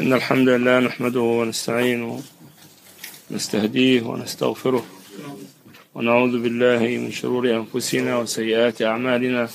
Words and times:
إن 0.00 0.12
الحمد 0.12 0.48
لله 0.48 0.78
نحمده 0.80 1.20
ونستعينه 1.20 2.22
ونستهديه 3.30 4.02
ونستغفره 4.02 4.84
ونعوذ 5.94 6.42
بالله 6.42 6.78
من 6.78 7.10
شرور 7.10 7.50
أنفسنا 7.50 8.16
وسيئات 8.16 8.82
أعمالنا. 8.82 9.48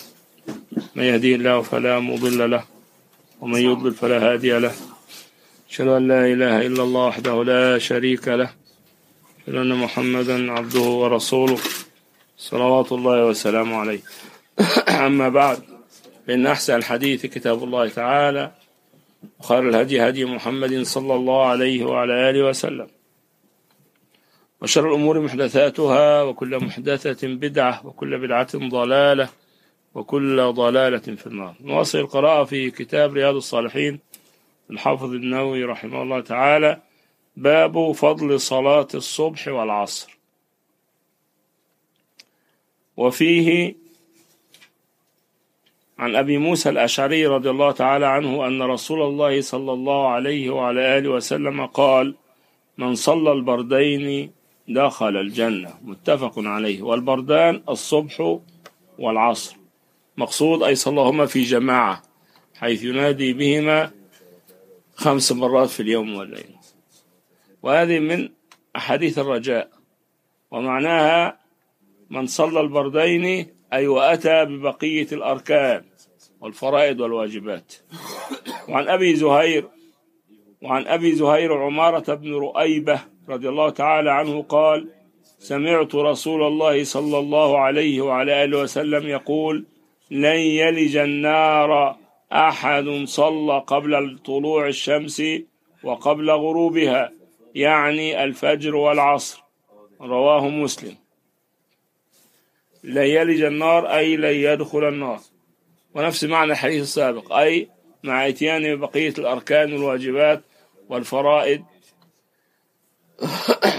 من 0.96 1.04
يهديه 1.04 1.36
الله 1.36 1.62
فلا 1.62 2.00
مضل 2.00 2.52
له 2.52 2.64
ومن 3.42 3.62
يضلل 3.62 3.94
فلا 3.94 4.34
هادي 4.34 4.60
له. 4.60 4.74
أشهد 5.70 5.88
أن 5.88 6.08
لا 6.08 6.26
إله 6.34 6.62
إلا 6.68 6.84
الله 6.84 7.06
وحده 7.06 7.44
لا 7.44 7.78
شريك 7.78 8.28
له. 8.28 8.50
أشهد 9.42 9.56
أن 9.56 9.76
محمدا 9.76 10.52
عبده 10.52 10.80
ورسوله. 11.02 11.60
صلوات 12.38 12.92
الله 12.92 13.26
وسلامه 13.26 13.76
عليه. 13.76 14.02
أما 14.90 15.30
بعد 15.30 15.60
فإن 16.28 16.48
أحسن 16.48 16.76
الحديث 16.76 17.26
كتاب 17.26 17.64
الله 17.64 17.90
تعالى. 17.90 18.52
وخير 19.40 19.70
الهدي 19.70 20.10
هدي 20.10 20.26
محمد 20.26 20.82
صلى 20.82 21.16
الله 21.16 21.46
عليه 21.46 21.86
وعلى 21.86 22.30
آله 22.30 22.46
وسلم. 22.50 22.88
وشر 24.62 24.90
الأمور 24.90 25.20
محدثاتها 25.20 26.24
وكل 26.24 26.60
محدثة 26.60 27.28
بدعة 27.28 27.88
وكل 27.88 28.18
بدعة 28.18 28.58
ضلالة 28.58 29.30
وكل 29.96 30.42
ضلالة 30.42 30.98
في 30.98 31.28
النار. 31.28 31.56
نواصل 31.62 32.00
القراءة 32.00 32.44
في 32.44 32.72
كتاب 32.72 33.14
رياض 33.14 33.36
الصالحين 33.36 34.00
الحافظ 34.72 35.14
النووي 35.14 35.64
رحمه 35.64 36.02
الله 36.02 36.22
تعالى 36.22 36.82
باب 37.38 37.92
فضل 37.92 38.40
صلاة 38.40 38.88
الصبح 38.94 39.48
والعصر. 39.48 40.18
وفيه 42.98 43.76
عن 46.00 46.16
أبي 46.16 46.38
موسى 46.38 46.70
الأشعري 46.70 47.28
رضي 47.28 47.50
الله 47.50 47.72
تعالى 47.72 48.06
عنه 48.06 48.48
أن 48.48 48.62
رسول 48.62 49.02
الله 49.02 49.42
صلى 49.42 49.74
الله 49.74 50.08
عليه 50.08 50.50
وعلى 50.50 50.98
آله 50.98 51.10
وسلم 51.10 51.66
قال 51.66 52.16
من 52.78 52.96
صلى 52.96 53.32
البردين 53.32 54.32
دخل 54.68 55.18
الجنة. 55.18 55.74
متفق 55.82 56.34
عليه. 56.38 56.82
والبردان 56.82 57.64
الصبح 57.70 58.40
والعصر. 59.00 59.56
مقصود 60.18 60.64
أي 60.64 60.76
صلىهما 60.76 61.26
في 61.26 61.44
جماعة 61.44 62.02
حيث 62.56 62.84
ينادي 62.84 63.34
بهما 63.34 63.92
خمس 64.96 65.32
مرات 65.32 65.70
في 65.70 65.80
اليوم 65.80 66.16
والليل. 66.16 66.56
وهذه 67.64 68.00
من 68.00 68.30
أحاديث 68.76 69.20
الرجاء. 69.20 69.70
ومعناها 70.52 71.40
من 72.10 72.28
صلى 72.28 72.60
البردين 72.62 73.57
أي 73.74 73.88
وأتى 73.88 74.46
ببقية 74.46 75.08
الأركان 75.12 75.84
والفرائض 76.42 77.00
والواجبات. 77.00 77.74
وعن 78.70 78.88
أبي 78.88 79.16
زهير 79.16 79.66
وعن 80.62 80.88
أبي 80.88 81.12
زهير 81.16 81.58
عمارة 81.58 82.14
بن 82.14 82.34
رؤيبة 82.34 83.00
رضي 83.30 83.50
الله 83.50 83.70
تعالى 83.70 84.12
عنه 84.12 84.42
قال 84.42 84.90
سمعت 85.40 85.96
رسول 85.96 86.44
الله 86.44 86.84
صلى 86.84 87.20
الله 87.20 87.60
عليه 87.60 88.02
وعلى 88.02 88.44
آله 88.44 88.58
وسلم 88.60 89.08
يقول 89.08 89.66
لن 90.12 90.40
يلج 90.40 90.98
النار 90.98 91.96
أحد 92.32 93.04
صلى 93.06 93.64
قبل 93.68 94.20
طلوع 94.26 94.68
الشمس 94.68 95.24
وقبل 95.84 96.32
غروبها 96.32 97.12
يعني 97.56 98.24
الفجر 98.24 98.76
والعصر. 98.76 99.44
رواه 100.02 100.50
مسلم. 100.50 100.96
لن 102.84 103.06
يلج 103.06 103.42
النار 103.42 103.98
أي 103.98 104.18
لن 104.18 104.36
يدخل 104.36 104.88
النار. 104.88 105.20
ونفس 105.94 106.24
معنى 106.24 106.52
الحديث 106.52 106.82
السابق 106.82 107.34
أي 107.34 107.70
مع 108.04 108.28
إتيان 108.28 108.76
بقية 108.76 109.14
الأركان 109.18 109.74
والواجبات 109.74 110.44
والفرائض 110.90 111.64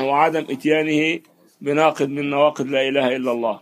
وعدم 0.01 0.47
إتيانه 0.51 1.21
بناقض 1.61 2.09
من 2.09 2.31
نواقض 2.31 2.67
لا 2.67 2.89
إله 2.89 3.17
إلا 3.17 3.33
الله. 3.33 3.61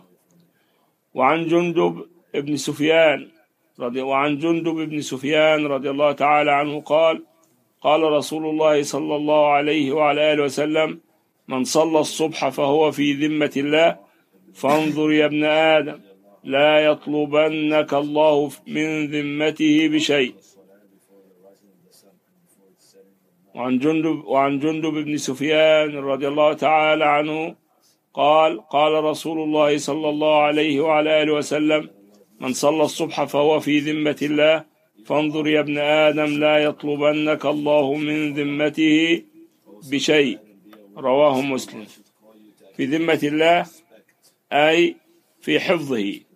وعن 1.13 1.47
جندب 1.47 2.05
ابن 2.35 2.57
سفيان 2.57 3.27
رضي 3.79 4.01
وعن 4.01 4.37
جندب 4.37 4.75
بن 4.75 5.01
سفيان 5.01 5.65
رضي 5.65 5.89
الله 5.89 6.11
تعالى 6.11 6.51
عنه 6.51 6.81
قال 6.81 7.23
قال 7.81 8.03
رسول 8.03 8.45
الله 8.45 8.83
صلى 8.83 9.15
الله 9.15 9.47
عليه 9.47 9.91
وعلى 9.91 10.33
آله 10.33 10.43
وسلم 10.43 10.99
من 11.47 11.63
صلى 11.63 11.99
الصبح 11.99 12.49
فهو 12.49 12.91
في 12.91 13.13
ذمة 13.13 13.51
الله 13.57 13.97
فانظر 14.61 15.11
يا 15.11 15.25
ابن 15.25 15.43
آدم 15.43 15.99
لا 16.43 16.79
يطلبنك 16.89 17.93
الله 17.93 18.51
من 18.67 18.87
ذمته 19.13 19.87
بشيء. 19.93 20.33
وعن 23.55 23.79
جندب 23.79 24.17
وعن 24.25 24.59
جندب 24.59 24.93
بن 25.05 25.17
سفيان 25.17 25.89
رضي 25.97 26.27
الله 26.27 26.53
تعالى 26.53 27.05
عنه 27.05 27.55
قال 28.13 28.51
قال 28.75 29.03
رسول 29.03 29.37
الله 29.45 29.77
صلى 29.77 30.09
الله 30.09 30.35
عليه 30.41 30.75
وعلى 30.81 31.09
آله 31.21 31.33
وسلم 31.33 31.89
من 32.41 32.53
صلى 32.53 32.83
الصبح 32.83 33.23
فهو 33.23 33.59
في 33.59 33.79
ذمة 33.79 34.19
الله 34.21 34.63
فانظر 35.05 35.47
يا 35.47 35.59
ابن 35.59 35.77
آدم 35.77 36.31
لا 36.45 36.57
يطلبنك 36.57 37.45
الله 37.45 37.93
من 37.93 38.33
ذمته 38.33 39.21
بشيء. 39.91 40.37
رواه 40.97 41.41
مسلم. 41.41 41.85
في 42.75 42.85
ذمة 42.85 43.19
الله 43.23 43.65
أي 44.51 44.95
في 45.41 45.59
حفظه. 45.59 46.27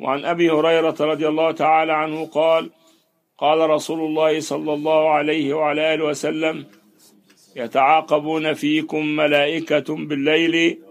وعن 0.00 0.24
أبي 0.24 0.50
هريرة 0.50 0.96
رضي 1.00 1.28
الله 1.28 1.52
تعالى 1.52 1.92
عنه 1.92 2.26
قال 2.26 2.70
قال 3.38 3.70
رسول 3.70 4.00
الله 4.00 4.40
صلى 4.40 4.72
الله 4.74 5.10
عليه 5.10 5.54
وعلى 5.54 5.94
آله 5.94 6.04
وسلم 6.04 6.66
يتعاقبون 7.56 8.54
فيكم 8.54 9.06
ملائكة 9.06 9.96
بالليل 9.96 10.82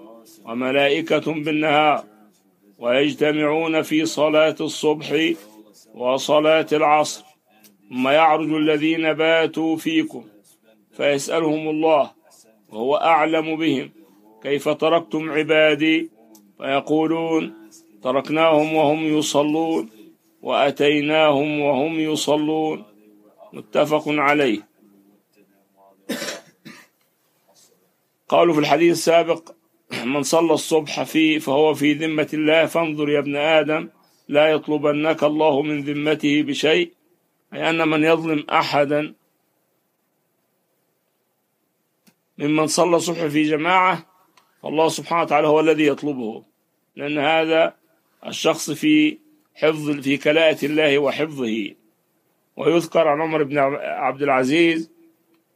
وملائكة 0.46 1.34
بالنهار. 1.34 2.19
ويجتمعون 2.80 3.82
في 3.82 4.06
صلاة 4.06 4.56
الصبح 4.62 5.34
وصلاة 5.96 6.68
العصر. 6.72 7.24
ثم 7.90 8.08
يعرج 8.08 8.52
الذين 8.54 9.14
باتوا 9.14 9.78
فيكم 9.78 10.24
فيسألهم 10.92 11.70
الله 11.70 12.12
وهو 12.70 12.96
أعلم 12.96 13.56
بهم. 13.56 13.92
كيف 14.44 14.70
تركتم 14.70 15.32
عبادي؟ 15.32 16.10
فيقولون 16.58 17.54
تركناهم 18.04 18.74
وهم 18.74 19.18
يصلون 19.18 19.90
وأتيناهم 20.42 21.60
وهم 21.60 22.00
يصلون. 22.00 22.84
متفق 23.54 24.04
عليه. 24.08 24.68
قالوا 28.30 28.54
في 28.54 28.60
الحديث 28.60 28.92
السابق 28.92 29.52
من 30.06 30.24
صلى 30.24 30.54
الصبح 30.54 31.04
فيه 31.04 31.40
فهو 31.40 31.74
في 31.74 31.94
ذمة 31.94 32.30
الله 32.34 32.66
فانظر 32.66 33.10
يا 33.10 33.20
ابن 33.20 33.36
آدم 33.36 33.90
لا 34.28 34.48
يطلبنك 34.48 35.24
الله 35.24 35.62
من 35.62 35.84
ذمته 35.84 36.42
بشيء 36.42 36.94
أي 37.54 37.70
أن 37.70 37.88
من 37.88 38.04
يظلم 38.04 38.46
أحدا 38.50 39.14
ممن 42.38 42.68
صلى 42.68 42.96
الصبح 42.96 43.26
في 43.26 43.44
جماعة 43.44 44.06
فالله 44.64 44.88
سبحانه 44.88 45.22
وتعالى 45.22 45.48
هو 45.48 45.60
الذي 45.60 45.88
يطلبه. 45.88 46.44
لأن 46.96 47.18
هذا 47.18 47.76
الشخص 48.26 48.72
في 48.72 49.18
حفظ 49.56 50.00
في 50.00 50.18
كلاءة 50.18 50.66
الله 50.66 51.00
وحفظه. 51.00 51.76
ويذكر 52.58 53.08
عن 53.08 53.22
عمر 53.22 53.44
بن 53.44 53.58
عبد 53.78 54.22
العزيز 54.22 54.92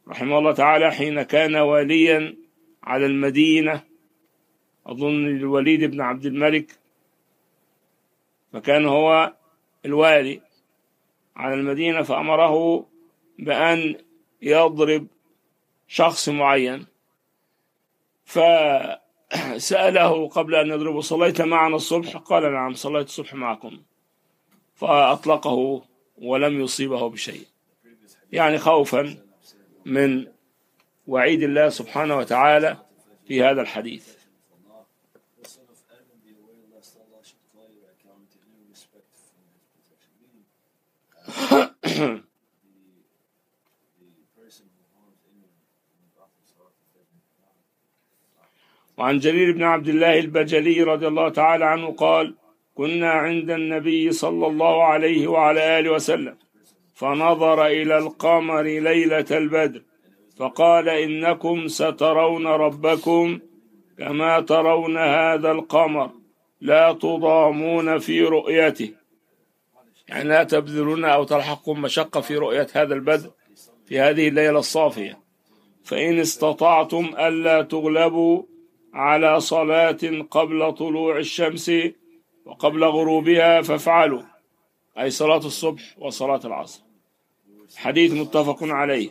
رحمه 0.08 0.38
الله 0.38 0.52
تعالى 0.52 0.92
حين 0.92 1.22
كان 1.22 1.56
واليا 1.56 2.36
على 2.82 3.06
المدينة. 3.06 3.82
أظن 4.86 5.26
الوليد 5.26 5.84
بن 5.84 6.00
عبد 6.00 6.26
الملك 6.26 6.78
فكان 8.52 8.86
هو 8.86 9.34
الوالي 9.84 10.40
على 11.36 11.54
المدينة 11.54 12.02
فأمره 12.02 12.86
بأن 13.38 13.94
يضرب 14.42 15.06
شخص 15.88 16.28
معين. 16.28 16.86
فسأله 18.24 18.98
قبل 20.28 20.54
أن 20.54 20.66
يضربه 20.66 21.00
صليت 21.00 21.40
معنا 21.40 21.76
الصبح؟ 21.76 22.16
قال 22.16 22.52
نعم 22.52 22.74
صليت 22.74 23.06
الصبح 23.06 23.34
معكم. 23.34 23.82
فأطلقه 24.74 25.82
ولم 26.18 26.60
يصيبه 26.60 27.08
بشيء. 27.08 27.46
يعني 28.32 28.58
خوفا 28.58 29.16
من 29.84 30.26
وعيد 31.06 31.42
الله 31.42 31.68
سبحانه 31.68 32.16
وتعالى 32.16 32.76
في 33.28 33.42
هذا 33.42 33.62
الحديث. 33.62 34.23
وعن 48.98 49.18
جرير 49.18 49.52
بن 49.52 49.62
عبد 49.62 49.88
الله 49.88 50.18
البجلي 50.18 50.82
رضي 50.82 51.06
الله 51.06 51.28
تعالى 51.28 51.64
عنه 51.64 51.92
قال 51.92 52.34
كنا 52.74 53.10
عند 53.10 53.50
النبي 53.50 54.12
صلى 54.12 54.46
الله 54.46 54.84
عليه 54.84 55.26
وعلى 55.26 55.78
آله 55.78 55.90
وسلم 55.90 56.36
فنظر 56.94 57.66
إلى 57.66 57.98
القمر 57.98 58.62
ليلة 58.62 59.26
البدر 59.30 59.82
فقال 60.36 60.88
إنكم 60.88 61.68
سترون 61.68 62.46
ربكم 62.46 63.38
كما 63.98 64.40
ترون 64.40 64.96
هذا 64.98 65.50
القمر 65.52 66.10
لا 66.60 66.92
تضامون 66.92 67.98
في 67.98 68.22
رؤيته. 68.22 68.94
يعني 70.08 70.28
لا 70.28 70.44
تبذلون 70.44 71.04
أو 71.04 71.24
تلحقكم 71.24 71.82
مشقة 71.82 72.20
في 72.20 72.36
رؤية 72.36 72.66
هذا 72.72 72.94
البدر 72.94 73.30
في 73.86 74.00
هذه 74.00 74.28
الليلة 74.28 74.58
الصافية. 74.58 75.18
فإن 75.84 76.18
استطعتم 76.18 77.14
ألا 77.18 77.62
تغلبوا 77.62 78.42
على 78.94 79.40
صلاة 79.40 80.22
قبل 80.30 80.72
طلوع 80.72 81.18
الشمس 81.18 81.70
وقبل 82.44 82.84
غروبها 82.84 83.62
فافعلوا 83.62 84.22
أي 84.98 85.10
صلاة 85.10 85.36
الصبح 85.36 85.94
وصلاة 85.98 86.40
العصر. 86.44 86.82
حديث 87.76 88.12
متفق 88.12 88.58
عليه. 88.62 89.10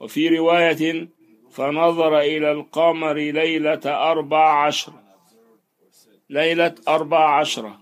وفي 0.00 0.28
رواية 0.28 1.08
فنظر 1.50 2.18
إلى 2.18 2.52
القمر 2.52 3.12
ليلة 3.14 3.80
أربع 3.84 4.64
عشر. 4.66 4.92
ليلة 6.30 6.74
أربع 6.88 7.38
عشرة 7.40 7.80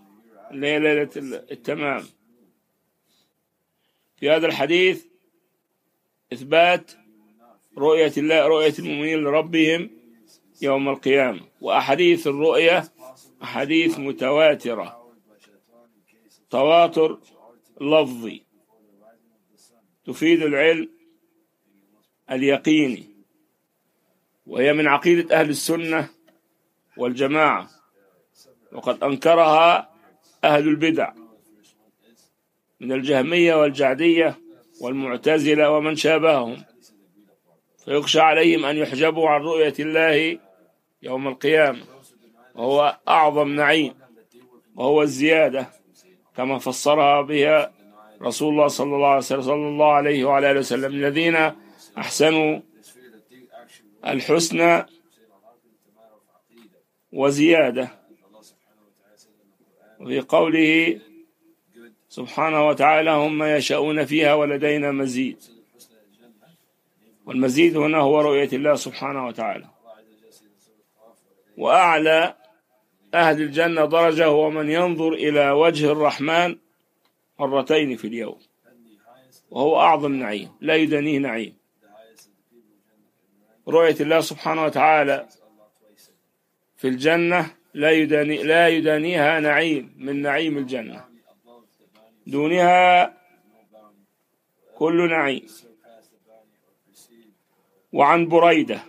ليلة 0.51 1.11
التمام. 1.51 2.05
في 4.17 4.31
هذا 4.31 4.47
الحديث 4.47 5.05
إثبات 6.33 6.93
رؤية 7.79 8.13
الله 8.19 8.47
رؤية 8.47 8.75
المؤمنين 8.79 9.19
لربهم 9.19 9.98
يوم 10.63 10.89
القيامة. 10.89 11.41
وأحاديث 11.61 12.27
الرؤية 12.27 12.85
أحاديث 13.43 13.99
متواترة. 13.99 15.13
تواتر 16.51 17.19
لفظي. 17.81 18.43
تفيد 20.07 20.43
العلم 20.43 20.89
اليقيني. 22.31 23.05
وهي 24.47 24.73
من 24.73 24.87
عقيدة 24.87 25.41
أهل 25.41 25.51
السنة 25.51 26.09
والجماعة. 26.97 27.71
وقد 28.73 29.05
أنكرها 29.05 29.91
أهل 30.45 30.69
البدع. 30.69 31.13
من 32.81 32.93
الجهمية 32.93 33.55
والجعدية 33.55 34.39
والمعتزلة 34.81 35.71
ومن 35.71 35.97
شابههم. 35.97 36.65
فيخشى 37.85 38.21
عليهم 38.21 38.65
أن 38.65 38.77
يحجبوا 38.77 39.29
عن 39.29 39.41
رؤية 39.41 39.75
الله 39.81 40.48
يوم 41.03 41.29
القيامة 41.29 41.85
وهو 42.55 42.99
أعظم 43.09 43.49
نعيم 43.49 43.95
وهو 44.75 45.03
الزيادة 45.03 45.67
كما 46.37 46.59
فسرها 46.59 47.23
بها 47.23 47.73
رسول 48.23 48.53
الله 48.53 48.69
صلى 48.69 48.95
الله 48.97 49.09
عليه 49.09 49.19
وسلم 49.19 49.43
صلى 49.43 49.55
الله 49.69 49.93
عليه 49.93 50.25
وعلى 50.25 50.51
آله 50.51 50.61
وسلم 50.61 50.93
الذين 50.95 51.53
أحسنوا 51.99 52.61
الحسنى 54.07 54.87
وزيادة 57.13 57.89
وفي 60.01 60.21
قوله 60.21 61.01
سبحانه 62.09 62.69
وتعالى 62.69 63.11
هم 63.11 63.43
يشاءون 63.43 64.05
فيها 64.05 64.35
ولدينا 64.35 64.93
مزيد 64.93 65.39
والمزيد 67.27 67.77
هنا 67.77 67.99
هو 67.99 68.21
رؤية 68.21 68.49
الله 68.53 68.75
سبحانه 68.75 69.27
وتعالى. 69.27 69.67
وأعلى 71.59 72.37
أهل 73.15 73.43
الجنة 73.43 73.85
درجة 73.85 74.27
هو 74.27 74.51
من 74.51 74.71
ينظر 74.71 75.13
إلى 75.13 75.51
وجه 75.51 75.93
الرحمن 75.93 76.59
مرتين 77.39 77.97
في 77.97 78.07
اليوم. 78.07 78.39
وهو 79.51 79.81
أعظم 79.81 80.13
نعيم 80.13 80.51
لا 80.61 80.75
يدنيه 80.75 81.19
نعيم. 81.19 81.57
رؤية 83.69 83.97
الله 84.01 84.21
سبحانه 84.21 84.65
وتعالى 84.65 85.29
في 86.77 86.89
الجنة 86.89 87.55
لا 87.75 87.91
يداني 87.91 88.43
لا 88.43 88.69
يدانيها 88.69 89.41
نعيم 89.41 89.95
من 89.97 90.23
نعيم 90.23 90.59
الجنة. 90.59 91.05
دونها 92.27 93.15
كل 94.75 95.11
نعيم. 95.11 95.47
وعن 97.93 98.29
بريدة 98.29 98.81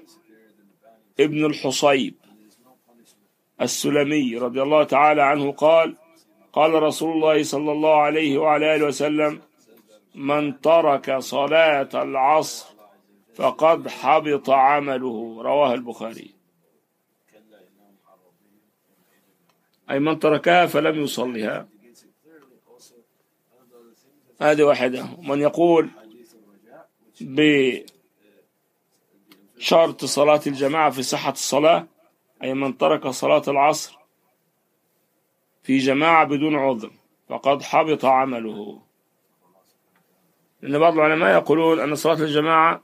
ابن 1.19 1.45
الحصيب 1.45 2.18
السلمي 3.61 4.37
رضي 4.37 4.61
الله 4.61 4.83
تعالى 4.83 5.21
عنه 5.21 5.51
قال 5.51 5.95
قال 6.53 6.83
رسول 6.83 7.11
الله 7.11 7.43
صلى 7.43 7.71
الله 7.71 7.95
عليه 7.95 8.37
وعلى 8.37 8.75
آله 8.75 8.85
وسلم 8.85 9.41
من 10.15 10.61
ترك 10.61 11.17
صلاة 11.17 11.89
العصر 11.93 12.65
فقد 13.35 13.87
حبط 13.87 14.49
عمله. 14.49 15.41
رواه 15.41 15.73
البخاري. 15.73 16.33
أي 19.91 19.99
من 19.99 20.19
تركها 20.19 20.65
فلم 20.65 21.01
يصلها 21.03 21.67
هذه 24.41 24.63
واحدة. 24.63 25.07
من 25.21 25.39
يقول 25.39 25.89
بشرط 29.57 30.05
صلاة 30.05 30.41
الجماعة 30.47 30.89
في 30.89 31.03
صحة 31.03 31.31
الصلاة 31.31 31.87
أي 32.43 32.53
من 32.53 32.77
ترك 32.77 33.07
صلاة 33.07 33.43
العصر 33.47 33.97
في 35.63 35.77
جماعة 35.77 36.25
بدون 36.25 36.55
عذر 36.55 36.91
فقد 37.29 37.61
حبط 37.63 38.05
عمله. 38.05 38.81
لأن 40.61 40.79
بعض 40.79 40.93
العلماء 40.93 41.33
يقولون 41.33 41.79
أن 41.79 41.95
صلاة 41.95 42.21
الجماعة 42.21 42.81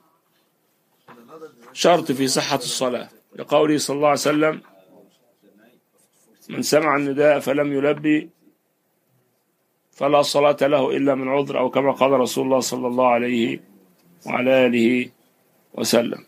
شرط 1.74 2.12
في 2.12 2.28
صحة 2.28 2.56
الصلاة. 2.56 3.10
لقوله 3.36 3.78
صلى 3.78 3.96
الله 3.96 4.08
عليه 4.08 4.20
وسلم 4.20 4.62
من 6.50 6.62
سمع 6.62 6.96
النداء 6.96 7.40
فلم 7.40 7.74
يلبي 7.74 8.30
فلا 9.92 10.22
صلاة 10.22 10.58
له 10.62 10.98
إلا 10.98 11.16
من 11.16 11.28
عذر 11.28 11.60
أو 11.60 11.70
كما 11.70 11.92
قال 11.92 12.12
رسول 12.12 12.46
الله 12.46 12.60
صلى 12.60 12.88
الله 12.88 13.08
عليه 13.08 13.64
وعلى 14.26 14.66
آله 14.66 15.10
وسلم. 15.74 16.26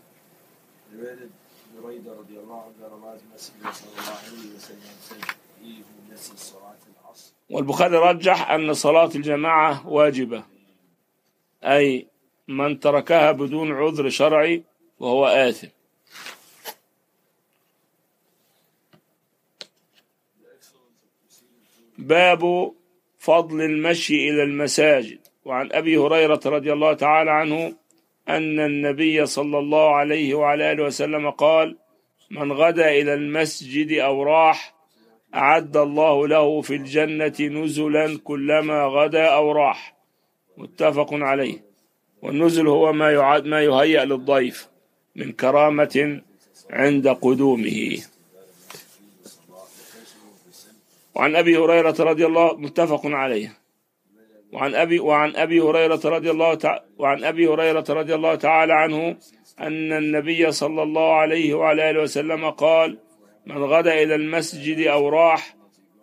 والبخاري 7.50 7.98
رجح 7.98 8.52
أن 8.52 8.74
صلاة 8.74 9.12
الجماعة 9.16 9.88
واجبة 9.88 10.44
أي 11.64 12.08
من 12.48 12.80
تركها 12.80 13.32
بدون 13.32 13.72
عذر 13.72 14.10
شرعي 14.10 14.64
وهو 15.00 15.26
آثم. 15.26 15.68
باب 21.98 22.74
فضل 23.20 23.62
المشي 23.62 24.30
إلى 24.30 24.44
المساجد. 24.44 25.20
وعن 25.46 25.70
أبي 25.72 25.98
هريرة 25.98 26.40
رضي 26.46 26.74
الله 26.74 26.94
تعالى 26.94 27.32
عنه 27.32 27.76
أن 28.30 28.60
النبي 28.60 29.26
صلى 29.26 29.60
الله 29.60 29.96
عليه 29.96 30.34
وعلى 30.36 30.72
آله 30.72 30.84
وسلم 30.84 31.30
قال 31.30 31.78
من 32.32 32.52
غدا 32.52 32.90
إلى 32.90 33.14
المسجد 33.14 33.92
أو 33.92 34.24
راح 34.24 34.74
أعد 35.36 35.78
الله 35.78 36.28
له 36.28 36.62
في 36.62 36.76
الجنة 36.76 37.36
نزلا 37.40 38.20
كلما 38.24 38.86
غدا 38.86 39.26
أو 39.26 39.52
راح. 39.52 39.98
متفق 40.58 41.10
عليه. 41.12 41.64
والنزل 42.22 42.68
هو 42.68 42.94
ما 42.94 43.12
يعاد 43.12 43.46
ما 43.46 43.62
يهيأ 43.62 44.06
للضيف 44.06 44.68
من 45.16 45.32
كرامة 45.32 46.22
عند 46.70 47.08
قدومه. 47.08 47.98
وعن 51.16 51.36
أبي 51.36 51.58
هريرة 51.58 51.96
رضي 52.00 52.26
الله 52.26 52.58
متفق 52.58 53.02
عليه. 53.06 53.58
وعن 54.54 54.76
أبي 54.76 55.00
وعن 55.00 55.36
أبي 55.36 55.60
هريرة 55.62 56.02
رضي 56.06 56.32
الله 56.32 56.54
تع... 56.54 56.80
وعن 56.98 57.24
أبي 57.24 57.48
هريرة 57.48 57.86
رضي 57.90 58.16
الله 58.16 58.36
تعالى 58.36 58.74
عنه 58.74 59.18
أن 59.60 59.94
النبي 59.94 60.52
صلى 60.52 60.84
الله 60.84 61.14
عليه 61.14 61.54
وعلى 61.54 61.90
آله 61.90 62.02
وسلم 62.02 62.50
قال 62.50 63.00
من 63.46 63.64
غدا 63.64 64.04
إلى 64.04 64.16
المسجد 64.16 64.88
أو 64.88 65.10
راح 65.10 65.56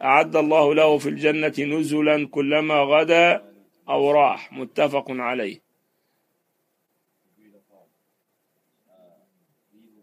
أعد 0.02 0.36
الله 0.36 0.74
له 0.74 0.98
في 0.98 1.08
الجنة 1.08 1.54
نزلا 1.58 2.28
كلما 2.28 2.74
غدا 2.74 3.42
أو 3.88 4.10
راح. 4.10 4.52
متفق 4.52 5.04
عليه. 5.08 5.64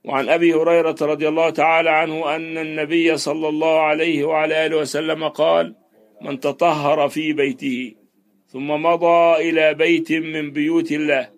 وعن 0.03 0.29
أبي 0.29 0.53
هريرة 0.53 0.95
رضي 1.01 1.27
الله 1.27 1.49
تعالى 1.49 1.89
عنه 1.89 2.35
أن 2.35 2.57
النبي 2.57 3.17
صلى 3.17 3.47
الله 3.47 3.79
عليه 3.81 4.23
وعلى 4.23 4.65
آله 4.65 4.77
وسلم 4.77 5.27
قال 5.27 5.75
من 6.21 6.39
تطهر 6.39 7.09
في 7.09 7.33
بيته. 7.33 8.00
ثم 8.51 8.67
مضى 8.67 9.49
إلى 9.49 9.73
بيت 9.73 10.11
من 10.11 10.51
بيوت 10.51 10.91
الله 10.91 11.29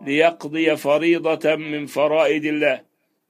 ليقضي 0.00 0.76
فريضة 0.76 1.56
من 1.56 1.86
فرائض 1.86 2.44
الله. 2.44 2.80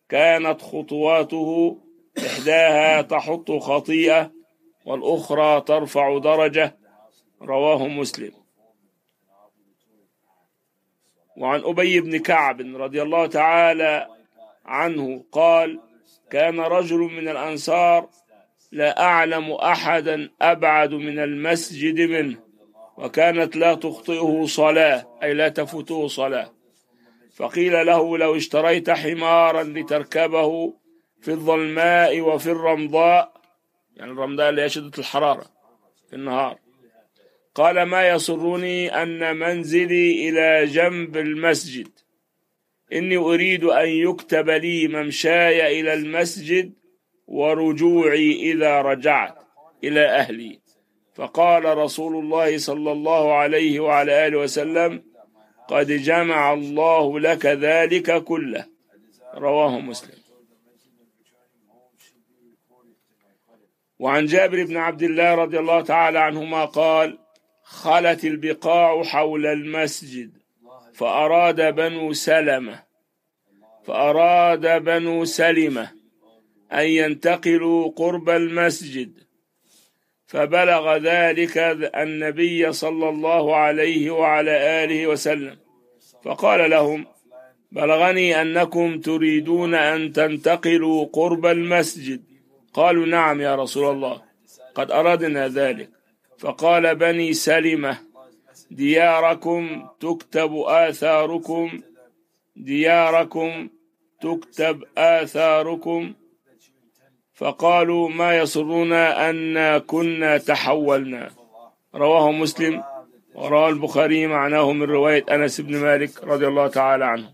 كانت 0.08 0.62
خطواته 0.62 1.78
إحداها 2.18 3.02
تحط 3.02 3.50
خطيئة 3.50 4.32
والأخرى 4.84 5.60
ترفع 5.60 6.18
درجة. 6.18 6.76
رواه 7.42 7.88
مسلم. 7.88 8.32
وعن 11.36 11.60
أبي 11.64 12.00
بن 12.00 12.18
كعب 12.18 12.60
رضي 12.60 13.02
الله 13.02 13.26
تعالى 13.26 14.08
عنه 14.64 15.24
قال 15.32 15.80
كان 16.30 16.60
رجل 16.60 16.98
من 16.98 17.28
الأنصار 17.28 18.08
لا 18.72 19.02
أعلم 19.02 19.52
أحدا 19.52 20.30
أبعد 20.42 20.94
من 20.94 21.18
المسجد 21.18 22.00
منه. 22.00 22.51
وكانت 22.96 23.56
لا 23.56 23.74
تخطئه 23.74 24.46
صلاة 24.46 25.18
أي 25.22 25.34
لا 25.34 25.48
تفوته 25.48 26.08
صلاة. 26.08 26.52
فقيل 27.34 27.86
له 27.86 28.18
لو 28.18 28.36
اشتريت 28.36 28.90
حمارا 28.90 29.62
لتركبه 29.62 30.74
في 31.20 31.30
الظلماء 31.30 32.20
وفي 32.20 32.50
الرمضاء 32.50 33.32
يعني 33.96 34.10
الرمضاء 34.10 34.50
اللي 34.50 34.62
هي 34.62 34.68
شدة 34.68 34.92
الحرارة 34.98 35.46
في 36.10 36.16
النهار. 36.16 36.58
قال 37.54 37.82
ما 37.82 38.08
يسرني 38.08 39.02
أن 39.02 39.36
منزلي 39.36 40.28
إلى 40.28 40.64
جنب 40.66 41.16
المسجد. 41.16 41.88
إني 42.92 43.16
أريد 43.16 43.64
أن 43.64 43.88
يكتب 43.88 44.50
لي 44.50 44.88
ممشاي 44.88 45.80
إلى 45.80 45.94
المسجد 45.94 46.72
ورجوعي 47.26 48.52
إذا 48.52 48.82
رجعت 48.82 49.38
إلى 49.84 50.06
أهلي. 50.06 50.61
فقال 51.14 51.78
رسول 51.78 52.16
الله 52.16 52.58
صلى 52.58 52.92
الله 52.92 53.34
عليه 53.34 53.80
وعلى 53.80 54.26
آله 54.26 54.38
وسلم 54.38 55.02
قد 55.68 55.86
جمع 55.86 56.52
الله 56.52 57.20
لك 57.20 57.46
ذلك 57.46 58.24
كله. 58.24 58.64
رواه 59.34 59.80
مسلم. 59.80 60.22
وعن 63.98 64.26
جابر 64.26 64.64
بن 64.64 64.76
عبد 64.76 65.02
الله 65.02 65.34
رضي 65.34 65.58
الله 65.58 65.80
تعالى 65.80 66.18
عنهما 66.18 66.64
قال 66.64 67.18
خلت 67.62 68.24
البقاع 68.24 69.02
حول 69.02 69.46
المسجد 69.46 70.30
فأراد 70.94 71.74
بنو 71.74 72.12
سلمة 72.12 72.82
فأراد 73.84 74.84
بنو 74.84 75.24
سلمة 75.24 75.90
أن 76.72 76.86
ينتقلوا 76.86 77.90
قرب 77.96 78.30
المسجد. 78.30 79.31
فبلغ 80.32 80.96
ذلك 80.96 81.58
النبي 81.96 82.72
صلى 82.72 83.08
الله 83.08 83.56
عليه 83.56 84.10
وعلى 84.10 84.84
آله 84.84 85.06
وسلم. 85.06 85.56
فقال 86.24 86.70
لهم 86.70 87.06
بلغني 87.72 88.42
أنكم 88.42 89.00
تريدون 89.00 89.74
أن 89.74 90.12
تنتقلوا 90.12 91.06
قرب 91.12 91.46
المسجد. 91.46 92.22
قالوا 92.74 93.06
نعم 93.06 93.40
يا 93.40 93.54
رسول 93.54 93.94
الله 93.94 94.22
قد 94.74 94.90
أردنا 94.90 95.48
ذلك. 95.48 95.88
فقال 96.38 96.94
بني 96.94 97.32
سلمة 97.32 97.98
دياركم 98.70 99.88
تكتب 100.00 100.54
آثاركم 100.56 101.80
دياركم 102.56 103.68
تكتب 104.20 104.84
آثاركم 104.98 106.12
فقالوا 107.42 108.08
ما 108.08 108.38
يسرنا 108.38 109.30
أن 109.30 109.78
كنا 109.78 110.38
تحولنا. 110.38 111.30
رواه 111.94 112.32
مسلم. 112.32 112.82
ورواه 113.34 113.68
البخاري 113.68 114.26
معناه 114.26 114.72
من 114.72 114.82
رواية 114.82 115.24
أنس 115.30 115.60
بن 115.60 115.76
مالك 115.76 116.24
رضي 116.24 116.46
الله 116.46 116.68
تعالى 116.68 117.04
عنه. 117.04 117.30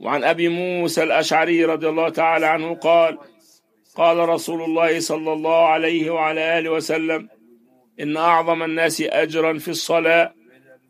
وعن 0.00 0.24
أبي 0.24 0.48
موسى 0.48 1.02
الأشعري 1.02 1.64
رضي 1.64 1.88
الله 1.88 2.08
تعالى 2.08 2.46
عنه 2.46 2.74
قال 2.74 3.18
قال 3.94 4.28
رسول 4.28 4.62
الله 4.62 5.00
صلى 5.00 5.32
الله 5.32 5.66
عليه 5.66 6.10
وعلى 6.10 6.58
آله 6.58 6.70
وسلم 6.70 7.28
إن 8.00 8.16
أعظم 8.16 8.62
الناس 8.62 9.00
أجرا 9.00 9.58
في 9.58 9.68
الصلاة 9.68 10.34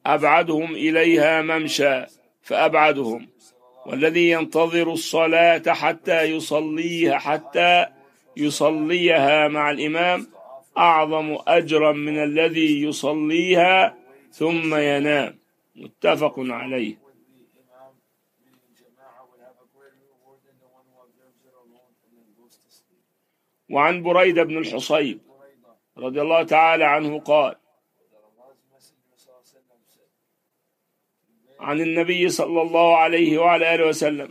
أبعدهم 0.06 0.74
إليها 0.74 1.42
ممشى. 1.42 2.19
فأبعدهم. 2.42 3.28
والذي 3.86 4.30
ينتظر 4.30 4.92
الصلاة 4.92 5.62
حتى 5.68 6.22
يصليها 6.22 7.18
حتى 7.18 7.86
يصليها 8.36 9.48
مع 9.48 9.70
الإمام 9.70 10.26
أعظم 10.78 11.38
أجرا 11.46 11.92
من 11.92 12.22
الذي 12.22 12.82
يصليها 12.82 13.96
ثم 14.32 14.74
ينام. 14.74 15.38
متفق 15.76 16.34
عليه. 16.38 17.10
وعن 23.70 24.02
بريدة 24.02 24.42
بن 24.42 24.58
الحصيب 24.58 25.20
رضي 25.98 26.20
الله 26.20 26.42
تعالى 26.42 26.84
عنه 26.84 27.20
قال 27.20 27.54
عن 31.60 31.80
النبي 31.80 32.28
صلى 32.28 32.62
الله 32.62 32.96
عليه 32.96 33.38
وعلى 33.38 33.74
آله 33.74 33.86
وسلم. 33.86 34.30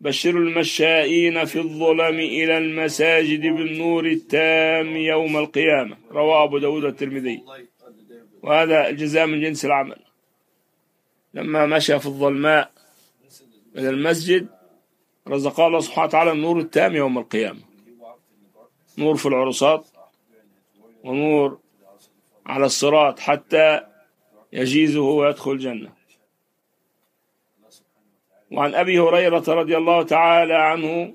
بشر 0.00 0.30
المشائين 0.30 1.44
في 1.44 1.58
الظلم 1.58 2.18
إلى 2.18 2.58
المساجد 2.58 3.40
بالنور 3.40 4.06
التام 4.06 4.96
يوم 4.96 5.36
القيامة. 5.36 5.96
رواه 6.10 6.44
أبو 6.44 6.58
داود 6.58 6.84
الترمذي 6.84 7.42
وهذا 8.42 8.88
الجزاء 8.88 9.26
من 9.26 9.40
جنس 9.40 9.64
العمل. 9.64 10.00
لما 11.34 11.66
مشى 11.66 11.98
في 11.98 12.06
الظلماء 12.06 12.70
إلى 13.76 13.88
المسجد 13.90 14.48
رزق 15.28 15.60
الله 15.60 15.80
سبحانه 15.80 16.06
وتعالى 16.06 16.32
النور 16.32 16.58
التام 16.58 16.96
يوم 16.96 17.18
القيامة. 17.18 17.60
نور 18.98 19.16
في 19.16 19.26
العرصات 19.26 19.86
ونور 21.04 21.58
على 22.46 22.66
الصراط 22.66 23.18
حتى 23.18 23.80
يجيزه 24.52 25.00
ويدخل 25.00 25.50
الجنة. 25.50 25.95
وعن 28.52 28.74
أبي 28.74 28.98
هريرة 29.00 29.44
رضي 29.48 29.76
الله 29.76 30.02
تعالى 30.02 30.54
عنه 30.54 31.14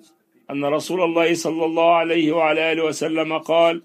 أن 0.52 0.66
رسول 0.66 1.02
الله 1.02 1.34
صلى 1.34 1.66
الله 1.66 1.96
عليه 1.96 2.32
وعلى 2.32 2.72
آله 2.72 2.84
وسلم 2.84 3.38
قال 3.38 3.84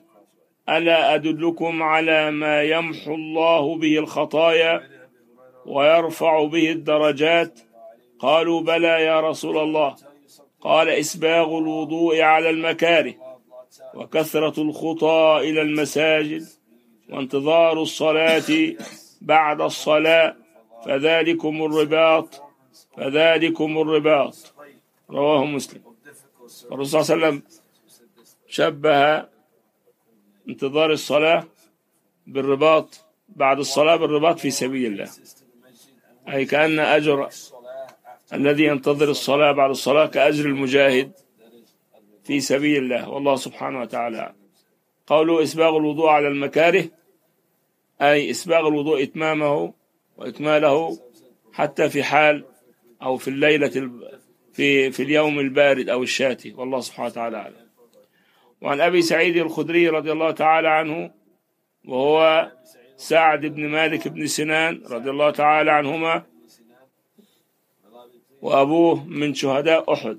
ألا 0.68 1.14
أدلكم 1.14 1.82
على 1.82 2.30
ما 2.30 2.62
يمحو 2.62 3.14
الله 3.14 3.76
به 3.76 3.98
الخطايا 3.98 4.82
ويرفع 5.66 6.44
به 6.44 6.70
الدرجات؟ 6.70 7.60
قالوا 8.18 8.60
بلى 8.60 9.04
يا 9.04 9.20
رسول 9.20 9.58
الله. 9.58 9.96
قال 10.60 10.88
إسباغ 10.88 11.58
الوضوء 11.58 12.20
على 12.20 12.50
المكاره 12.50 13.14
وكثرة 13.94 14.62
الخطى 14.62 15.38
إلى 15.40 15.62
المساجد 15.62 16.42
وانتظار 17.10 17.82
الصلاة 17.82 18.74
بعد 19.20 19.60
الصلاة 19.60 20.36
فذلكم 20.84 21.62
الرباط 21.62 22.45
فذلكم 22.96 23.78
الرباط. 23.78 24.54
رواه 25.10 25.44
مسلم. 25.44 25.82
الرسول 26.72 27.04
صلى 27.04 27.14
الله 27.14 27.26
عليه 27.26 27.36
وسلم 27.36 27.42
شبه 28.48 29.26
انتظار 30.48 30.92
الصلاة 30.92 31.44
بالرباط 32.26 33.00
بعد 33.28 33.58
الصلاة 33.58 33.96
بالرباط 33.96 34.38
في 34.38 34.50
سبيل 34.50 34.92
الله. 34.92 35.10
أي 36.28 36.44
كأن 36.44 36.78
أجر 36.78 37.28
الذي 38.32 38.64
ينتظر 38.64 39.10
الصلاة 39.10 39.52
بعد 39.52 39.70
الصلاة 39.70 40.06
كأجر 40.06 40.44
المجاهد 40.46 41.12
في 42.24 42.40
سبيل 42.40 42.82
الله. 42.82 43.08
والله 43.08 43.36
سبحانه 43.36 43.80
وتعالى. 43.80 44.32
قوله 45.06 45.42
إسباغ 45.42 45.76
الوضوء 45.76 46.08
على 46.08 46.28
المكاره 46.28 46.88
أي 48.00 48.30
إسباغ 48.30 48.68
الوضوء 48.68 49.02
إتمامه 49.02 49.72
وإكماله 50.16 50.98
حتى 51.52 51.88
في 51.88 52.02
حال 52.02 52.44
أو 53.02 53.16
في 53.16 53.28
الليلة 53.28 53.90
في 54.52 54.90
في 54.90 55.02
اليوم 55.02 55.40
البارد 55.40 55.88
أو 55.88 56.02
الشاتي. 56.02 56.52
والله 56.52 56.80
سبحانه 56.80 57.08
وتعالى 57.08 57.36
أعلم. 57.36 57.66
وعن 58.60 58.80
أبي 58.80 59.02
سعيد 59.02 59.36
الخدري 59.36 59.88
رضي 59.88 60.12
الله 60.12 60.30
تعالى 60.30 60.68
عنه 60.68 61.10
وهو 61.84 62.50
سعد 62.96 63.46
بن 63.46 63.68
مالك 63.68 64.08
بن 64.08 64.26
سنان 64.26 64.82
رضي 64.90 65.10
الله 65.10 65.30
تعالى 65.30 65.70
عنهما 65.70 66.22
وأبوه 68.42 69.04
من 69.04 69.34
شهداء 69.34 69.92
أحد. 69.92 70.18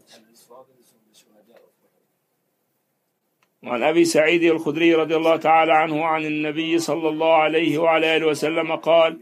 وعن 3.64 3.84
أبي 3.84 4.06
سعيد 4.06 4.44
الخدري 4.44 4.94
رضي 4.96 5.16
الله 5.16 5.36
تعالى 5.36 5.74
عنه 5.74 6.06
عن 6.06 6.26
النبي 6.26 6.80
صلى 6.80 7.10
الله 7.10 7.34
عليه 7.34 7.78
وعلى 7.78 8.18
آله 8.18 8.28
وسلم 8.28 8.76
قال 8.76 9.20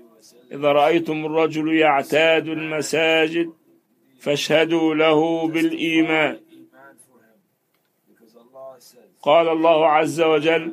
إذا 0.51 0.71
رأيتم 0.71 1.25
الرجل 1.25 1.75
يعتاد 1.75 2.47
المساجد 2.47 3.53
فاشهدوا 4.19 4.95
له 4.95 5.47
بالإيمان. 5.47 6.39
قال 9.21 9.49
الله 9.49 9.87
عز 9.87 10.21
وجل 10.21 10.71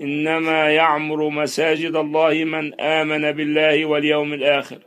إنما 0.00 0.70
يعمر 0.70 1.28
مساجد 1.28 1.96
الله 1.96 2.44
من 2.44 2.80
آمن 2.80 3.32
بالله 3.32 3.84
واليوم 3.84 4.32
الآخر. 4.32 4.78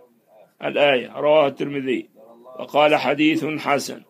الآية 0.63 1.19
رواه 1.19 1.47
الترمذي. 1.47 2.09
وقال 2.59 2.95
حديث 2.95 3.45
حسن. 3.45 4.01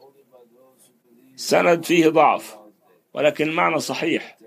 سند 1.36 1.86
فيه 1.86 2.08
ضعف 2.08 2.58
ولكن 3.14 3.50
المعنى 3.50 3.80
صحيح 3.80 4.38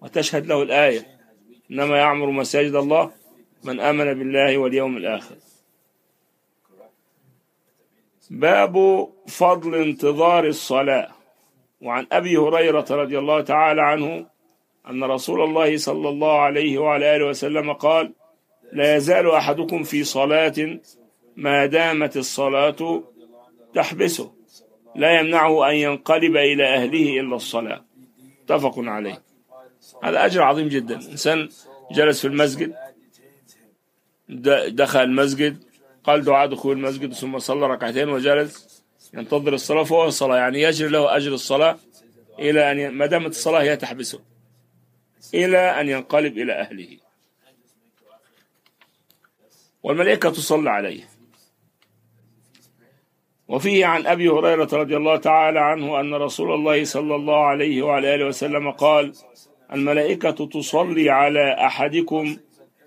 وتشهد 0.00 0.46
له 0.46 0.62
الآية 0.62 1.06
إنما 1.70 1.96
يعمر 1.96 2.30
مساجد 2.30 2.74
الله 2.74 3.10
من 3.64 3.80
آمن 3.80 4.14
بالله 4.14 4.58
واليوم 4.58 4.96
الآخر. 4.96 5.36
باب 8.30 9.06
فضل 9.28 9.74
انتظار 9.74 10.46
الصلاة. 10.46 11.08
وعن 11.80 12.06
أبي 12.12 12.36
هريرة 12.36 12.86
رضي 12.90 13.18
الله 13.18 13.40
تعالى 13.40 13.82
عنه 13.82 14.26
أن 14.90 15.04
رسول 15.04 15.40
الله 15.42 15.76
صلى 15.76 16.08
الله 16.08 16.40
عليه 16.40 16.78
وعلى 16.78 17.16
آله 17.16 17.26
وسلم 17.26 17.72
قال 17.72 18.12
لا 18.72 18.96
يزال 18.96 19.30
أحدكم 19.30 19.82
في 19.82 20.04
صلاة 20.04 20.78
ما 21.36 21.66
دامت 21.66 22.16
الصلاة 22.16 23.02
تحبسه. 23.74 24.32
لا 24.96 25.20
يمنعه 25.20 25.70
أن 25.70 25.74
ينقلب 25.74 26.36
إلى 26.36 26.64
أهله 26.74 27.20
إلا 27.20 27.36
الصلاة. 27.36 27.84
متفق 28.42 28.74
عليه. 28.78 29.22
هذا 30.02 30.24
أجر 30.24 30.42
عظيم 30.42 30.68
جدا. 30.68 30.94
إنسان 30.94 31.48
جلس 31.92 32.20
في 32.20 32.26
المسجد 32.28 32.74
دخل 34.68 35.02
المسجد 35.02 35.64
قال 36.04 36.24
دعاء 36.24 36.48
دخول 36.48 36.76
المسجد 36.76 37.12
ثم 37.12 37.38
صلى 37.38 37.66
ركعتين 37.66 38.08
وجلس 38.08 38.84
ينتظر 39.14 39.54
الصلاة 39.54 39.82
فهو 39.82 40.06
الصلاة 40.06 40.36
يعني 40.36 40.62
يجري 40.62 40.88
له 40.88 41.16
أجر 41.16 41.34
الصلاة 41.34 41.78
إلى 42.38 42.72
أن 42.72 42.94
ما 42.94 43.06
دامت 43.06 43.30
الصلاة 43.30 43.62
هي 43.62 43.76
تحبسه 43.76 44.20
إلى 45.34 45.58
أن 45.58 45.88
ينقلب 45.88 46.38
إلى 46.38 46.52
أهله. 46.52 46.98
والملائكة 49.82 50.30
تصلي 50.30 50.70
عليه. 50.70 51.08
وفيه 53.48 53.86
عن 53.86 54.06
أبي 54.06 54.28
هريرة 54.28 54.68
رضي 54.72 54.96
الله 54.96 55.16
تعالى 55.16 55.60
عنه 55.60 56.00
أن 56.00 56.14
رسول 56.14 56.54
الله 56.54 56.84
صلى 56.84 57.14
الله 57.14 57.36
عليه 57.36 57.82
وعلى 57.82 58.14
آله 58.14 58.26
وسلم 58.26 58.70
قال 58.70 59.12
الملائكة 59.72 60.46
تصلي 60.46 61.10
على 61.10 61.66
أحدكم 61.66 62.36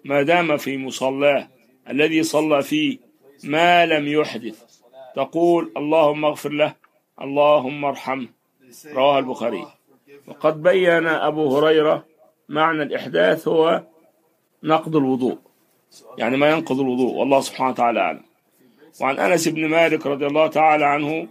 ما 0.05 0.21
دام 0.21 0.57
في 0.57 0.77
مصلاه 0.77 1.47
الذي 1.89 2.23
صلى 2.23 2.61
فيه 2.61 2.97
ما 3.43 3.85
لم 3.85 4.07
يحدث. 4.07 4.63
تقول 5.15 5.71
اللهم 5.77 6.25
اغفر 6.25 6.49
له 6.49 6.75
اللهم 7.21 7.85
ارحمه. 7.85 8.27
رواه 8.93 9.19
البخاري. 9.19 9.67
وقد 10.27 10.63
بين 10.63 11.07
أبو 11.07 11.57
هريرة 11.57 12.05
معنى 12.49 12.83
الإحداث 12.83 13.47
هو 13.47 13.83
نقض 14.63 14.95
الوضوء. 14.95 15.37
يعني 16.17 16.37
ما 16.37 16.49
ينقض 16.49 16.79
الوضوء 16.79 17.13
والله 17.13 17.41
سبحانه 17.41 17.69
وتعالى 17.69 17.99
أعلم. 17.99 18.23
وعن 19.01 19.19
أنس 19.19 19.47
بن 19.47 19.67
مالك 19.67 20.05
رضي 20.05 20.27
الله 20.27 20.47
تعالى 20.47 20.85
عنه 20.85 21.27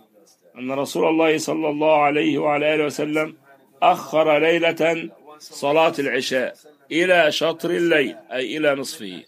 أن 0.59 0.73
رسول 0.73 1.09
الله 1.09 1.39
صلى 1.39 1.69
الله 1.69 1.97
عليه 1.97 2.39
وعلى 2.39 2.75
آله 2.75 2.85
وسلم 2.85 3.37
أخر 3.83 4.39
ليلة 4.39 5.11
صلاة 5.39 5.93
العشاء. 5.99 6.55
إلى 6.93 7.33
شطر 7.33 7.71
الليل 7.71 8.17
أي 8.33 8.57
إلى 8.57 8.75
نصفه. 8.75 9.25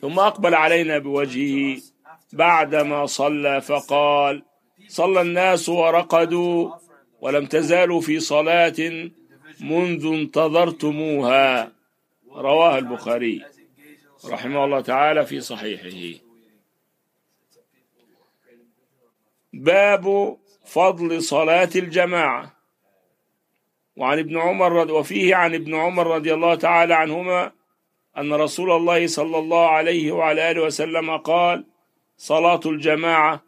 ثم 0.00 0.18
أقبل 0.18 0.54
علينا 0.54 0.98
بوجهه 0.98 1.80
بعدما 2.32 3.06
صلى 3.06 3.60
فقال 3.60 4.42
صلى 4.88 5.20
الناس 5.20 5.68
ورقدوا 5.68 6.70
ولم 7.20 7.46
تزالوا 7.46 8.00
في 8.00 8.20
صلاة 8.20 9.10
منذ 9.60 10.06
انتظرتموها. 10.06 11.72
رواه 12.32 12.78
البخاري 12.78 13.44
رحمه 14.24 14.64
الله 14.64 14.80
تعالى 14.80 15.26
في 15.26 15.40
صحيحه. 15.40 16.20
باب 19.52 20.36
فضل 20.64 21.22
صلاة 21.22 21.70
الجماعة. 21.76 22.53
وعن 23.96 24.18
ابن 24.18 24.38
عمر 24.38 24.92
وفيه 24.92 25.34
عن 25.34 25.54
ابن 25.54 25.74
عمر 25.74 26.06
رضي 26.06 26.34
الله 26.34 26.54
تعالى 26.54 26.94
عنهما 26.94 27.52
أن 28.18 28.32
رسول 28.32 28.70
الله 28.70 29.06
صلى 29.06 29.38
الله 29.38 29.68
عليه 29.68 30.12
وعلى 30.12 30.50
آله 30.50 30.62
وسلم 30.62 31.16
قال 31.16 31.64
صلاة 32.16 32.60
الجماعة 32.66 33.42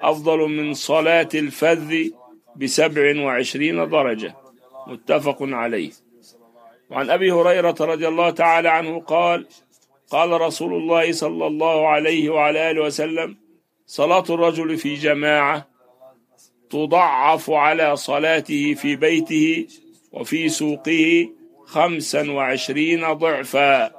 أفضل 0.00 0.38
من 0.38 0.74
صلاة 0.74 1.28
الفذ 1.34 2.10
بسبع 2.56 3.24
وعشرين 3.24 3.88
درجة. 3.88 4.34
متفق 4.86 5.36
عليه. 5.40 5.90
وعن 6.90 7.10
أبي 7.10 7.32
هريرة 7.32 7.76
رضي 7.80 8.08
الله 8.08 8.30
تعالى 8.30 8.68
عنه 8.68 9.00
قال 9.00 9.46
قال 10.10 10.40
رسول 10.40 10.72
الله 10.72 11.12
صلى 11.12 11.46
الله 11.46 11.88
عليه 11.88 12.30
وعلى 12.30 12.70
آله 12.70 12.82
وسلم 12.82 13.36
صلاة 13.86 14.24
الرجل 14.30 14.76
في 14.76 14.94
جماعة 14.94 15.66
تضعف 16.70 17.50
على 17.50 17.96
صلاته 17.96 18.74
في 18.74 18.96
بيته 18.96 19.66
وفي 20.12 20.48
سوقه 20.48 21.28
خمسا 21.64 22.30
وعشرين 22.30 23.12
ضعفا. 23.12 23.92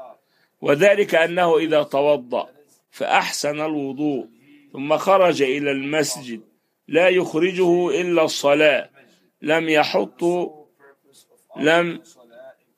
وذلك 0.62 1.15
أنه 1.15 1.58
إذا 1.58 1.84
توضأ 1.84 2.50
فأحسن 2.91 3.62
الوضوء 3.62 4.28
ثم 4.74 4.97
خرج 4.97 5.41
إلى 5.41 5.71
المسجد 5.71 6.41
لا 6.88 7.10
يخرجه 7.10 8.02
إلا 8.02 8.24
الصلاة. 8.24 8.89
لم 9.41 9.69
يحط 9.69 10.24
لم 11.58 12.02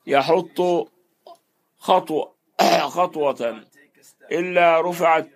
يحط 0.06 0.88
خطوة 1.78 2.34
خطوة 2.96 3.64
إلا 4.32 4.80
رفعت 4.80 5.28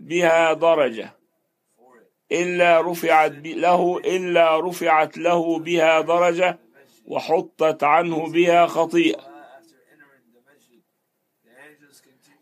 بها 0.00 0.52
درجة 0.52 1.14
إلا 2.32 2.80
رفعت 2.80 3.32
له 3.44 3.98
إلا 3.98 4.60
رفعت 4.60 5.18
له 5.18 5.58
بها 5.58 6.00
درجة. 6.00 6.58
وحطت 7.04 7.84
عنه 7.84 8.32
بها 8.32 8.66
خطيئة. 8.66 9.34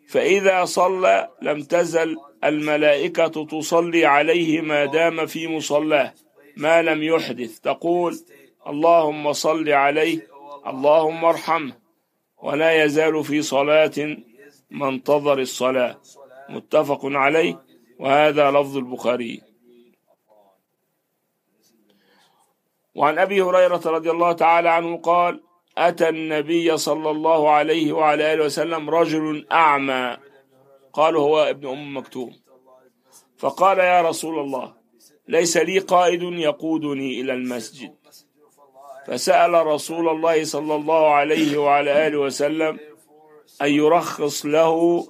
فإذا 0.09 0.65
صلى 0.65 1.29
لم 1.43 1.63
تزل 1.63 2.17
الملائكة 2.45 3.47
تصلي 3.47 4.07
عليه 4.07 4.61
ما 4.61 4.85
دام 4.85 5.27
في 5.27 5.49
مصلاه 5.49 6.15
ما 6.57 6.83
لم 6.83 7.03
يحدث. 7.03 7.59
تقول 7.61 8.19
اللهم 8.67 9.33
صل 9.33 9.69
عليه 9.69 10.27
اللهم 10.67 11.25
ارحمه. 11.25 11.77
ولا 12.43 12.85
يزال 12.85 13.25
في 13.25 13.43
صلاة 13.43 14.17
ما 14.71 14.89
انتظر 14.89 15.39
الصلاة. 15.39 16.01
متفق 16.49 17.01
عليه. 17.05 17.63
وهذا 17.99 18.51
لفظ 18.51 18.77
البخاري. 18.77 19.52
وعن 22.95 23.19
أبي 23.19 23.43
هريرة 23.43 23.83
رضي 23.87 24.11
الله 24.11 24.33
تعالى 24.33 24.69
عنه 24.69 24.97
قال 24.97 25.43
أتى 25.79 26.09
النبي 26.09 26.77
صلى 26.77 27.11
الله 27.11 27.51
عليه 27.51 27.93
وعلى 27.93 28.35
آله 28.35 28.45
وسلم 28.45 28.91
رجل 28.91 29.47
أعمى. 29.53 30.17
قال 30.93 31.17
هو 31.17 31.43
ابن 31.43 31.69
أم 31.69 31.97
مكتوم. 31.97 32.33
فقال 33.39 33.79
يا 33.79 34.03
رسول 34.03 34.39
الله 34.39 34.75
ليس 35.29 35.57
لي 35.57 35.79
قائد 35.79 36.23
يقودني 36.23 37.21
إلى 37.21 37.33
المسجد. 37.33 37.95
فسأل 39.07 39.67
رسول 39.67 40.09
الله 40.09 40.45
صلى 40.45 40.75
الله 40.75 41.11
عليه 41.11 41.59
وعلى 41.59 42.07
آله 42.07 42.19
وسلم 42.19 42.79
أن 43.63 43.69
يرخص 43.69 44.47
له 44.47 45.07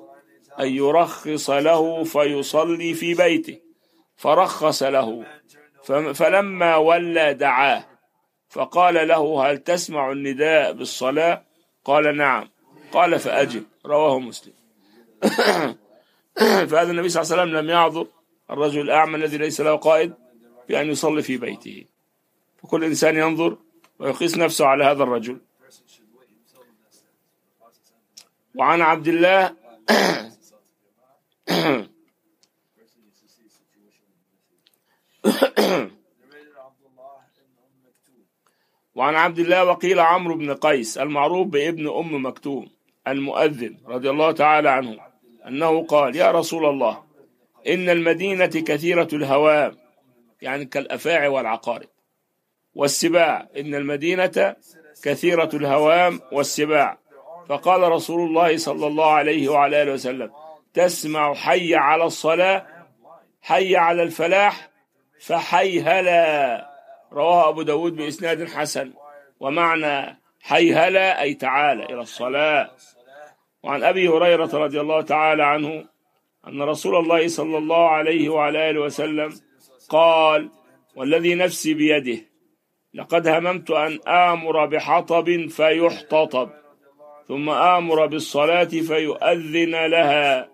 أن 0.60 0.68
يرخص 0.68 1.50
له 1.50 2.04
فيصلي 2.04 2.94
في 2.94 3.14
بيته. 3.14 3.60
فرخص 4.16 4.82
له. 4.82 5.24
فلما 5.84 6.76
ولى 6.76 7.34
دعاه 7.34 7.84
فقال 8.48 9.08
له 9.08 9.50
هل 9.50 9.58
تسمع 9.58 10.12
النداء 10.12 10.72
بالصلاة؟ 10.72 11.44
قال 11.84 12.16
نعم. 12.16 12.48
قال 12.92 13.18
فأجب. 13.18 13.64
رواه 13.86 14.18
مسلم. 14.18 14.52
فهذا 16.70 16.90
النبي 16.90 17.08
صلى 17.08 17.22
الله 17.22 17.32
عليه 17.32 17.42
وسلم 17.42 17.56
لم 17.56 17.70
يعذر. 17.70 18.06
الرجل 18.50 18.80
الأعمى 18.80 19.16
الذي 19.16 19.38
ليس 19.38 19.60
له 19.60 19.76
قائد 19.76 20.14
بأن 20.68 20.90
يصلي 20.90 21.22
في 21.22 21.36
بيته. 21.36 21.84
فكل 22.62 22.84
إنسان 22.84 23.16
ينظر 23.16 23.56
ويقيس 23.98 24.38
نفسه 24.38 24.66
على 24.66 24.84
هذا 24.84 25.02
الرجل. 25.02 25.40
وعن 28.54 28.80
عبد 28.80 29.08
الله 29.08 29.56
وعن 38.94 39.14
عبد 39.14 39.38
الله 39.38 39.64
وقيل 39.64 40.00
عمرو 40.00 40.34
بن 40.34 40.54
قيس 40.54 40.98
المعروف 40.98 41.48
بابن 41.48 41.88
أم 41.88 42.26
مكتوم 42.26 42.68
المؤذن 43.08 43.76
رضي 43.86 44.10
الله 44.10 44.32
تعالى 44.32 44.70
عنه 44.70 44.98
أنه 45.48 45.86
قال 45.86 46.16
يا 46.16 46.30
رسول 46.30 46.66
الله 46.66 47.02
إن 47.68 47.88
المدينة 47.88 48.46
كثيرة 48.46 49.08
الهوام 49.12 49.76
يعني 50.42 50.64
كالأفاعي 50.64 51.28
والعقارب. 51.28 51.88
والسباع 52.74 53.48
إن 53.56 53.74
المدينة 53.74 54.56
كثيرة 55.02 55.50
الهوام 55.54 56.20
والسباع. 56.32 56.98
فقال 57.48 57.82
رسول 57.82 58.28
الله 58.28 58.56
صلى 58.56 58.86
الله 58.86 59.10
عليه 59.10 59.48
وعلى 59.48 59.82
آله 59.82 59.92
وسلم 59.92 60.30
تسمع 60.74 61.34
حي 61.34 61.74
على 61.74 62.04
الصلاة 62.04 62.66
حي 63.42 63.76
على 63.76 64.02
الفلاح 64.02 64.71
فحيهلا. 65.26 66.66
رواه 67.12 67.48
أبو 67.48 67.62
داود 67.62 67.96
بإسناد 67.96 68.48
حسن. 68.48 68.92
ومعنى 69.40 70.18
حيهلا 70.40 71.22
أي 71.22 71.34
تعالى 71.34 71.84
إلى 71.84 72.00
الصلاة. 72.00 72.70
وعن 73.62 73.82
أبي 73.82 74.08
هريرة 74.08 74.50
رضي 74.54 74.80
الله 74.80 75.02
تعالى 75.02 75.44
عنه 75.44 75.84
أن 76.46 76.62
رسول 76.62 76.96
الله 76.96 77.28
صلى 77.28 77.58
الله 77.58 77.88
عليه 77.88 78.28
وعلى 78.28 78.70
آله 78.70 78.80
وسلم 78.80 79.32
قال 79.88 80.50
والذي 80.96 81.34
نفسي 81.34 81.74
بيده 81.74 82.18
لقد 82.94 83.28
هممت 83.28 83.70
أن 83.70 84.00
آمر 84.08 84.66
بحطب 84.66 85.48
فيحتطب 85.48 86.50
ثم 87.28 87.50
آمر 87.50 88.06
بالصلاة 88.06 88.64
فيؤذن 88.64 89.86
لها 89.86 90.48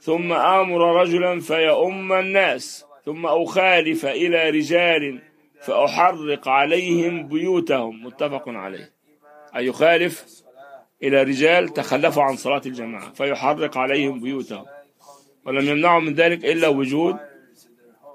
ثم 0.00 0.32
آمر 0.32 1.00
رجلا 1.00 1.40
فيؤم 1.40 2.12
الناس 2.12 2.86
ثم 3.04 3.26
أخالف 3.26 4.06
إلى 4.06 4.50
رجال 4.50 5.22
فأحرق 5.62 6.48
عليهم 6.48 7.28
بيوتهم. 7.28 8.04
متفق 8.04 8.48
عليه. 8.48 8.92
أي 9.56 9.66
يخالف 9.66 10.42
إلى 11.02 11.22
رجال 11.22 11.68
تخلفوا 11.68 12.22
عن 12.22 12.36
صلاة 12.36 12.62
الجماعة 12.66 13.12
فيحرق 13.12 13.78
عليهم 13.78 14.20
بيوتهم. 14.20 14.64
ولم 15.44 15.68
يمنعهم 15.68 16.04
من 16.04 16.14
ذلك 16.14 16.44
إلا 16.44 16.68
وجود 16.68 17.16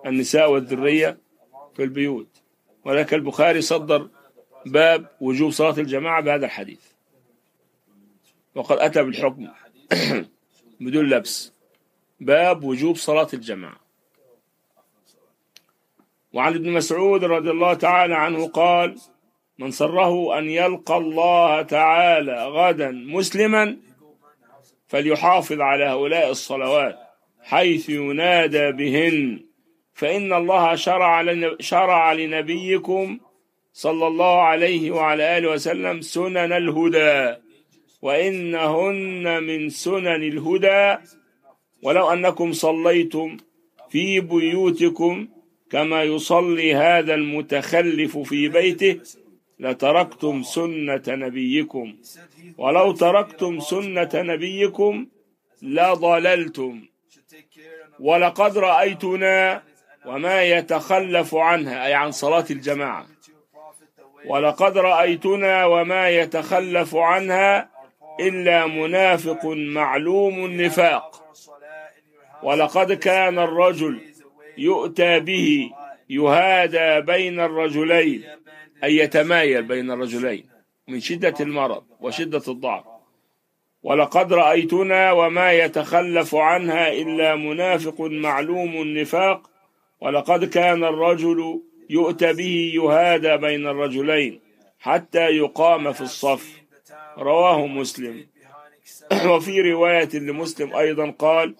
النساء 0.06 0.52
والذرية 0.52 1.17
في 1.76 1.84
البيوت. 1.84 2.41
ولكن 2.86 3.15
البخاري 3.15 3.62
صدر 3.62 4.10
باب 4.65 5.08
وجوب 5.21 5.52
صلاة 5.52 5.76
الجماعة 5.78 6.21
بهذا 6.21 6.45
الحديث. 6.45 6.82
وقد 8.56 8.78
أتى 8.78 9.04
بالحكم 9.04 9.47
بدون 10.82 11.06
لبس. 11.06 11.54
باب 12.19 12.63
وجوب 12.63 12.95
صلاة 12.95 13.28
الجماعة. 13.34 13.87
وعن 16.38 16.54
ابن 16.54 16.71
مسعود 16.71 17.23
رضي 17.23 17.50
الله 17.50 17.73
تعالى 17.73 18.15
عنه 18.15 18.47
قال 18.47 18.95
من 19.60 19.71
سره 19.71 20.39
أن 20.39 20.50
يلقى 20.50 20.97
الله 20.97 21.62
تعالى 21.62 22.47
غدا 22.47 22.91
مسلما 22.91 23.78
فليحافظ 24.88 25.62
على 25.62 25.86
هؤلاء 25.86 26.30
الصلوات 26.30 26.97
حيث 27.43 27.89
ينادى 27.89 28.71
بهن. 28.71 29.39
فإن 29.93 30.34
الله 30.34 30.76
شرع 30.76 31.36
شرع 31.60 32.13
لنبيكم 32.13 33.19
صلى 33.73 34.08
الله 34.08 34.41
عليه 34.41 34.91
وعلى 34.91 35.38
آله 35.38 35.52
وسلم 35.52 36.02
سنن 36.02 36.52
الهدى 36.54 37.36
وإنهن 38.02 39.43
من 39.43 39.69
سنن 39.69 40.08
الهدى. 40.08 40.97
ولو 41.84 42.10
أنكم 42.10 42.54
صليتم 42.54 43.38
في 43.89 44.19
بيوتكم 44.19 45.28
كما 45.71 46.03
يصلي 46.03 46.75
هذا 46.75 47.13
المتخلف 47.13 48.17
في 48.17 48.49
بيته 48.49 48.99
لتركتم 49.60 50.43
سنة 50.43 51.03
نبيكم. 51.08 51.95
ولو 52.58 52.91
تركتم 52.91 53.60
سنة 53.60 54.10
نبيكم 54.15 55.08
لضللتم. 55.62 56.82
ولقد 57.99 58.58
رأيتنا 58.58 59.63
وما 60.06 60.43
يتخلف 60.43 61.36
عنها 61.36 61.86
أي 61.86 61.93
عن 61.93 62.12
صلاة 62.12 62.45
الجماعة. 62.51 63.06
ولقد 64.25 64.77
رأيتنا 64.77 65.65
وما 65.65 66.10
يتخلف 66.10 66.95
عنها 66.95 67.69
إلا 68.19 68.67
منافق 68.67 69.45
معلوم 69.45 70.45
النفاق. 70.45 71.23
ولقد 72.43 72.93
كان 72.93 73.39
الرجل 73.39 74.01
يؤتى 74.58 75.20
به 75.20 75.70
يهادى 76.10 77.02
بين 77.02 77.39
الرجلين 77.39 78.24
أي 78.84 78.98
يتمايل 78.98 79.63
بين 79.63 79.91
الرجلين 79.91 80.46
من 80.88 81.00
شدة 81.00 81.34
المرض 81.39 81.84
وشدة 82.02 82.41
الضعف. 82.48 82.84
ولقد 83.84 84.34
رأيتنا 84.34 85.12
وما 85.12 85.52
يتخلف 85.52 86.36
عنها 86.36 86.93
إلا 86.93 87.36
منافق 87.36 88.02
معلوم 88.02 88.82
النفاق. 88.82 89.50
ولقد 90.02 90.46
كان 90.46 90.84
الرجل 90.84 91.62
يؤتى 91.89 92.34
به 92.34 92.72
يهادى 92.76 93.38
بين 93.38 93.67
الرجلين 93.67 94.39
حتى 94.80 95.30
يقام 95.30 95.93
في 95.93 96.02
الصف. 96.02 96.62
رواه 97.17 97.67
مسلم. 97.67 98.28
وفي 99.32 99.62
رواية 99.62 100.10
لمسلم 100.13 100.76
أيضا 100.76 101.12
قال 101.12 101.56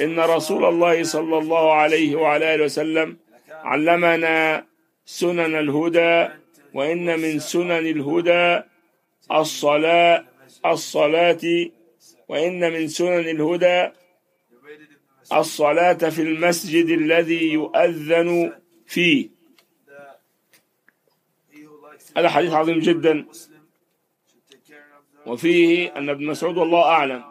إن 0.00 0.20
رسول 0.20 0.64
الله 0.64 1.02
صلى 1.02 1.38
الله 1.38 1.72
عليه 1.72 2.16
وعلى 2.16 2.54
آله 2.54 2.64
وسلم 2.64 3.16
علمنا 3.50 4.66
سنن 5.04 5.54
الهدى 5.58 6.28
وإن 6.74 7.18
من 7.20 7.38
سنن 7.38 7.70
الهدى 7.70 8.62
الصلاة 9.32 10.24
الصلاة 10.66 11.40
وإن 12.28 12.72
من 12.72 12.88
سنن 12.88 13.28
الهدى 13.28 13.90
الصلاة 15.32 15.92
في 15.92 16.22
المسجد 16.22 16.88
الذي 16.88 17.52
يؤذن 17.52 18.52
فيه. 18.86 19.28
هذا 22.16 22.28
حديث 22.28 22.52
عظيم 22.52 22.78
جدا. 22.78 23.26
وفيه 25.26 25.96
أن 25.96 26.08
ابن 26.08 26.26
مسعود 26.26 26.56
والله 26.58 26.82
أعلم 26.82 27.24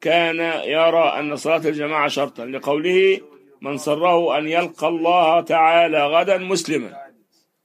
كان 0.00 0.40
يرى 0.64 1.04
أن 1.18 1.36
صلاة 1.36 1.56
الجماعة 1.56 2.08
شرطا 2.08 2.44
لقوله 2.44 3.20
من 3.60 3.78
سره 3.78 4.38
أن 4.38 4.48
يلقى 4.48 4.88
الله 4.88 5.40
تعالى 5.40 6.06
غدا 6.06 6.38
مسلما 6.38 6.96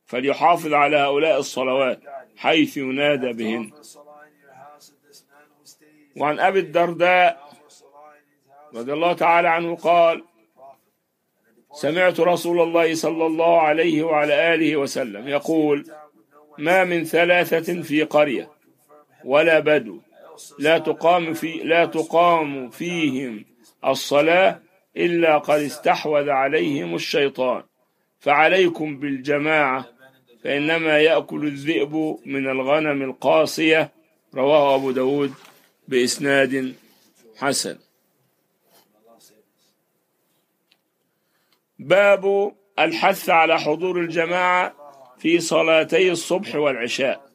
فليحافظ 0.06 0.74
على 0.74 0.98
هؤلاء 0.98 1.40
الصلوات 1.40 2.00
حيث 2.38 2.78
ينادى 2.78 3.34
بهن. 3.34 3.72
وعن 6.18 6.40
أبي 6.40 6.60
الدرداء 6.60 7.44
رضي 8.76 8.94
الله 8.94 9.14
تعالى 9.14 9.48
عنه 9.48 9.76
قال 9.76 10.24
سمعت 11.74 12.20
رسول 12.20 12.62
الله 12.62 12.96
صلى 12.96 13.26
الله 13.26 13.62
عليه 13.62 14.04
وعلى 14.04 14.54
آله 14.54 14.78
وسلم 14.78 15.28
يقول 15.28 15.86
ما 16.58 16.84
من 16.84 17.04
ثلاثة 17.04 17.82
في 17.82 18.04
قرية 18.04 18.50
ولا 19.26 19.60
بدو 19.60 20.00
لا 20.60 20.78
تقام 20.78 21.34
في 21.34 21.52
لا 21.52 21.86
تقام 21.86 22.70
فيهم 22.70 23.46
الصلاة 23.86 24.60
إلا 24.98 25.38
قد 25.38 25.60
استحوذ 25.60 26.30
عليهم 26.30 26.96
الشيطان. 26.96 27.64
فعليكم 28.20 29.00
بالجماعة 29.00 29.86
فإنما 30.44 31.00
يأكل 31.00 31.48
الذئب 31.48 32.18
من 32.26 32.50
الغنم 32.50 33.02
القاصية. 33.02 33.92
رواه 34.36 34.76
أبو 34.76 34.92
داود 34.92 35.34
بإسناد 35.88 36.76
حسن. 37.38 37.78
باب 41.80 42.56
الحث 42.80 43.30
على 43.30 43.60
حضور 43.60 44.00
الجماعة 44.00 44.74
في 45.20 45.40
صلاتي 45.40 46.12
الصبح 46.12 46.56
والعشاء. 46.56 47.33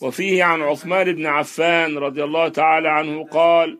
وفيه 0.00 0.44
عن 0.44 0.62
عثمان 0.62 1.12
بن 1.12 1.26
عفان 1.26 1.98
رضي 1.98 2.24
الله 2.24 2.48
تعالى 2.48 2.88
عنه 2.88 3.24
قال 3.24 3.78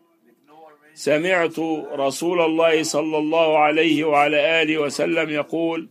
سمعت 0.95 1.59
رسول 1.93 2.41
الله 2.41 2.83
صلى 2.83 3.19
الله 3.19 3.59
عليه 3.59 4.05
وعلى 4.05 4.63
آله 4.63 4.79
وسلم 4.79 5.31
يقول 5.31 5.89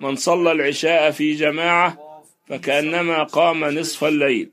من 0.00 0.16
صلى 0.16 0.52
العشاء 0.52 1.10
في 1.10 1.34
جماعة 1.34 1.98
فكأنما 2.46 3.22
قام 3.22 3.64
نصف 3.64 4.04
الليل 4.04 4.50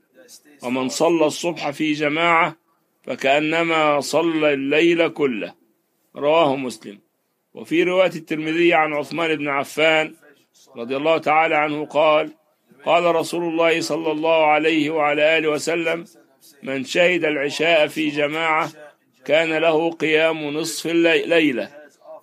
ومن 0.62 0.88
صلى 0.88 1.26
الصبح 1.26 1.70
في 1.70 1.92
جماعة 1.92 2.56
فكأنما 3.02 4.00
صلى 4.00 4.52
الليل 4.52 5.08
كله. 5.08 5.54
رواه 6.16 6.56
مسلم. 6.56 6.98
وفي 7.54 7.82
رواية 7.82 8.14
الترمذي 8.16 8.74
عن 8.74 8.92
عثمان 8.92 9.36
بن 9.36 9.48
عفان 9.48 10.14
رضي 10.76 10.96
الله 10.96 11.18
تعالى 11.18 11.54
عنه 11.54 11.84
قال 11.86 12.32
قال 12.84 13.14
رسول 13.14 13.44
الله 13.44 13.80
صلى 13.80 14.12
الله 14.12 14.46
عليه 14.46 14.90
وعلى 14.90 15.38
آله 15.38 15.48
وسلم 15.48 16.04
من 16.62 16.84
شهد 16.84 17.24
العشاء 17.24 17.86
في 17.86 18.08
جماعة 18.08 18.70
كان 19.24 19.52
له 19.52 19.90
قيام 19.90 20.44
نصف 20.44 20.86
الليلة 20.86 21.68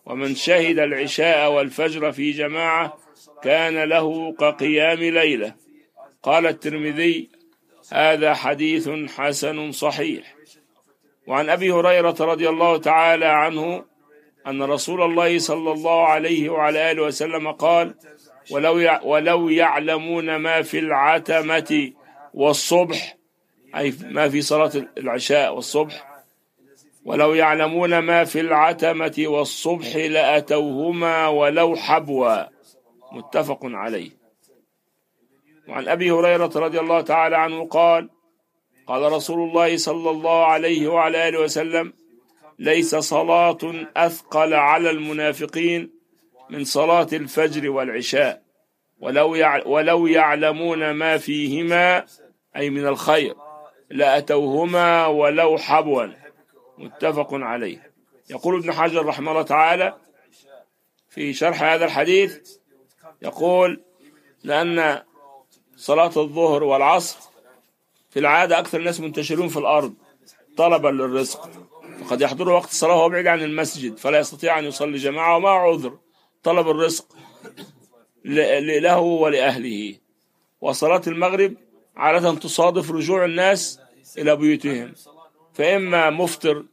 ومن 0.05 0.35
شهد 0.35 0.79
العشاء 0.79 1.51
والفجر 1.51 2.11
في 2.11 2.31
جماعة 2.31 2.97
كان 3.43 3.83
له 3.83 4.33
كقيام 4.33 4.99
ليلة. 4.99 5.55
قال 6.23 6.47
الترمذي 6.47 7.29
هذا 7.91 8.33
حديث 8.33 8.89
حسن 8.89 9.71
صحيح. 9.71 10.35
وعن 11.27 11.49
أبي 11.49 11.71
هريرة 11.71 12.15
رضي 12.19 12.49
الله 12.49 12.77
تعالى 12.77 13.25
عنه 13.25 13.85
أن 14.47 14.61
رسول 14.63 15.01
الله 15.01 15.39
صلى 15.39 15.71
الله 15.71 16.05
عليه 16.05 16.49
وعلى 16.49 16.91
آله 16.91 17.03
وسلم 17.03 17.51
قال 17.51 17.95
ولو 18.51 18.99
ولو 19.03 19.49
يعلمون 19.49 20.35
ما 20.35 20.61
في 20.61 20.79
العتمة 20.79 21.91
والصبح 22.33 23.17
أي 23.75 23.93
ما 24.01 24.29
في 24.29 24.41
صلاة 24.41 24.71
العشاء 24.97 25.55
والصبح 25.55 26.09
ولو 27.05 27.33
يعلمون 27.33 27.99
ما 27.99 28.23
في 28.23 28.39
العتمة 28.39 29.15
والصبح 29.17 29.95
لأتوهما 29.95 31.27
ولو 31.27 31.75
حبوا. 31.75 32.43
متفق 33.11 33.59
عليه. 33.63 34.09
وعن 35.67 35.87
أبي 35.87 36.11
هريرة 36.11 36.51
رضي 36.55 36.79
الله 36.79 37.01
تعالى 37.01 37.37
عنه 37.37 37.67
قال 37.67 38.09
قال 38.87 39.11
رسول 39.11 39.49
الله 39.49 39.77
صلى 39.77 40.09
الله 40.09 40.45
عليه 40.45 40.87
وعلى 40.87 41.29
آله 41.29 41.39
وسلم 41.39 41.93
ليس 42.59 42.95
صلاة 42.95 43.57
أثقل 43.97 44.53
على 44.53 44.89
المنافقين 44.89 45.98
من 46.49 46.63
صلاة 46.63 47.07
الفجر 47.13 47.69
والعشاء. 47.69 48.41
ولو 48.99 49.31
ولو 49.65 50.07
يعلمون 50.07 50.91
ما 50.91 51.17
فيهما 51.17 52.05
أي 52.55 52.69
من 52.69 52.87
الخير 52.87 53.35
لأتوهما 53.89 55.05
ولو 55.07 55.57
حبوا. 55.57 56.05
متفق 56.77 57.27
عليه. 57.33 57.91
يقول 58.29 58.59
ابن 58.59 58.71
حجر 58.71 59.05
رحمه 59.05 59.31
الله 59.31 59.41
تعالى 59.41 59.97
في 61.09 61.33
شرح 61.33 61.63
هذا 61.63 61.85
الحديث 61.85 62.57
يقول 63.21 63.81
لأن 64.43 65.01
صلاة 65.75 66.11
الظهر 66.17 66.63
والعصر 66.63 67.19
في 68.09 68.19
العادة 68.19 68.59
أكثر 68.59 68.79
الناس 68.79 68.99
منتشرون 68.99 69.47
في 69.47 69.57
الأرض 69.57 69.93
طلبا 70.57 70.87
للرزق. 70.87 71.49
فقد 71.99 72.21
يحضر 72.21 72.49
وقت 72.49 72.69
الصلاة 72.69 72.95
وهو 72.95 73.09
بعيد 73.09 73.27
عن 73.27 73.41
المسجد 73.41 73.97
فلا 73.97 74.19
يستطيع 74.19 74.59
أن 74.59 74.65
يصلي 74.65 74.97
جماعة 74.97 75.37
وما 75.37 75.49
عذر. 75.49 75.97
طلب 76.43 76.69
الرزق 76.69 77.05
له 78.25 78.99
ولأهله. 78.99 79.95
وصلاة 80.61 81.01
المغرب 81.07 81.53
عادة 81.95 82.33
تصادف 82.33 82.91
رجوع 82.91 83.25
الناس 83.25 83.79
إلى 84.17 84.35
بيوتهم. 84.35 84.93
فإما 85.53 86.09
مفطر 86.09 86.65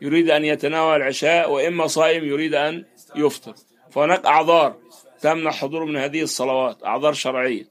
يريد 0.00 0.30
أن 0.30 0.44
يتناول 0.44 0.96
العشاء 0.96 1.52
وإما 1.52 1.86
صائم 1.86 2.24
يريد 2.24 2.54
أن 2.54 2.84
يفطر. 3.16 3.54
فهناك 3.90 4.26
أعذار 4.26 4.76
تمنع 5.20 5.50
حضور 5.50 5.84
من 5.84 5.96
هذه 5.96 6.22
الصلوات 6.22 6.84
أعذار 6.84 7.12
شرعية. 7.12 7.68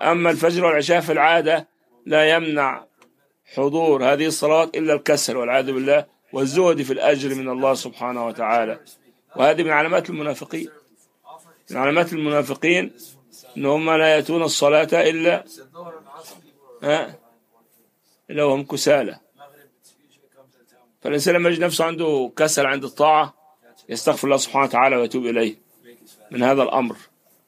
أما 0.00 0.30
الفجر 0.30 0.64
والعشاء 0.64 1.00
في 1.00 1.12
العادة 1.12 1.68
لا 2.06 2.30
يمنع 2.30 2.84
حضور 3.54 4.04
هذه 4.04 4.26
الصلوات 4.26 4.76
إلا 4.76 4.94
الكسل 4.94 5.36
والعياذ 5.36 5.72
بالله 5.72 6.06
والزهد 6.32 6.82
في 6.82 6.92
الأجر 6.92 7.34
من 7.34 7.48
الله 7.48 7.74
سبحانه 7.74 8.26
وتعالى. 8.26 8.80
وهذه 9.36 9.62
من 9.62 9.70
علامات 9.70 10.10
المنافقين. 10.10 10.68
من 11.70 11.76
علامات 11.76 12.12
المنافقين 12.12 12.92
إن 13.56 13.66
هم 13.66 13.90
لا 13.90 14.14
يأتون 14.14 14.42
الصلاة 14.42 14.88
إلا 14.92 15.44
ها؟ 16.82 17.18
إلا 18.30 18.44
وهم 18.44 18.64
كسالى. 18.64 19.18
فالإنسان 21.00 21.34
لما 21.34 21.48
يجد 21.48 21.64
نفسه 21.64 21.84
عنده 21.84 22.32
كسل 22.36 22.66
عند 22.66 22.84
الطاعة 22.84 23.34
يستغفر 23.88 24.24
الله 24.24 24.36
سبحانه 24.36 24.64
وتعالى 24.64 24.96
ويتوب 24.96 25.26
إليه. 25.26 25.56
من 26.30 26.42
هذا 26.42 26.62
الأمر. 26.62 26.96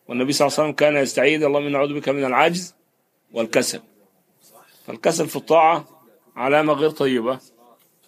والنبي 0.08 0.32
صلى 0.32 0.46
الله 0.46 0.58
عليه 0.58 0.68
وسلم 0.68 0.76
كان 0.76 0.96
يستعيذ 1.02 1.42
اللهم 1.42 1.62
إنا 1.62 1.78
نعوذ 1.78 1.94
بك 1.94 2.08
من 2.08 2.24
العجز 2.24 2.74
والكسل. 3.32 3.80
فالكسل 4.86 5.28
في 5.28 5.36
الطاعة 5.36 5.88
علامة 6.36 6.72
غير 6.72 6.90
طيبة. 6.90 7.38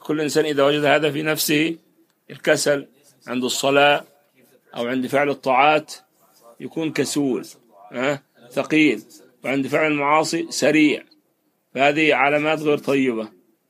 كل 0.01 0.21
إنسان 0.21 0.45
إذا 0.45 0.65
وجد 0.65 0.85
هذا 0.85 1.11
في 1.11 1.23
نفسه 1.23 1.77
الكسل 2.31 2.89
عند 3.27 3.45
الصلاة 3.45 4.05
أو 4.77 4.87
عند 4.87 5.07
فعل 5.07 5.31
الطاعات 5.31 5.95
يكون 6.61 6.93
كسول 6.93 7.47
ها؟ 7.93 8.23
ثقيل. 8.51 9.03
وعند 9.45 9.67
فعل 9.67 9.93
المعاصي 9.93 10.47
سريع. 10.51 11.03
فهذه 11.75 12.15
علامات 12.15 12.61
غير 12.61 12.79
طيبة. 12.79 13.29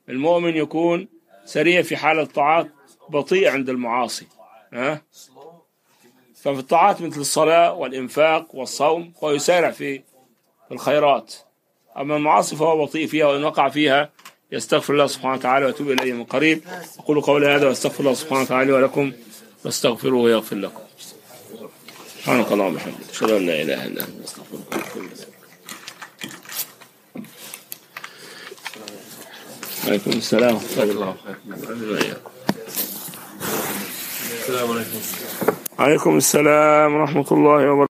المؤمن 0.09 0.55
يكون 0.55 1.07
سريع 1.45 1.81
في 1.81 1.97
حال 1.97 2.19
الطاعات 2.19 2.71
بطيء 3.09 3.49
عند 3.49 3.69
المعاصي 3.69 4.27
ها؟ 4.73 5.01
ففي 6.35 6.59
الطاعات 6.59 7.01
مثل 7.01 7.19
الصلاة 7.21 7.73
والإنفاق 7.73 8.55
والصوم 8.55 9.13
هو 9.23 9.31
يسارع 9.31 9.71
في 9.71 10.01
الخيرات. 10.71 11.33
أما 11.97 12.15
المعاصي 12.15 12.55
فهو 12.55 12.85
بطيء 12.85 13.07
فيها 13.07 13.25
وإن 13.25 13.43
وقع 13.43 13.69
فيها 13.69 14.09
يستغفر 14.51 14.93
الله 14.93 15.07
سبحانه 15.07 15.33
وتعالى 15.33 15.65
ويتوب 15.65 15.91
إليه 15.91 16.13
من 16.13 16.23
قريب. 16.23 16.61
أقول 16.99 17.21
قولي 17.21 17.47
هذا 17.47 17.67
وأستغفر 17.67 17.99
الله 17.99 18.13
سبحانه 18.13 18.41
وتعالى 18.41 18.73
ولكم. 18.73 19.11
واستغفروه 19.67 20.23
ويغفر 20.23 20.55
لكم. 20.55 20.81
سبحانك 22.19 22.51
اللهم 22.51 22.73
وبحمدك. 22.73 23.09
أشهد 23.09 23.31
أن 23.31 23.45
لا 23.45 23.61
إله 23.61 23.85
إلا 23.85 24.01
أنت. 24.03 24.23
أستغفرك 24.25 24.59
وأتوب 24.71 25.03
إليك 25.03 25.27
عليكم 29.87 30.11
السلام 30.11 30.55
ورحمة 30.55 30.83
الله 30.91 31.15
وبركاته. 31.15 32.21
عليكم 35.79 36.17
السلام 36.17 36.95
ورحمة 36.95 37.29
الله 37.31 37.71
وبركاته. 37.71 37.85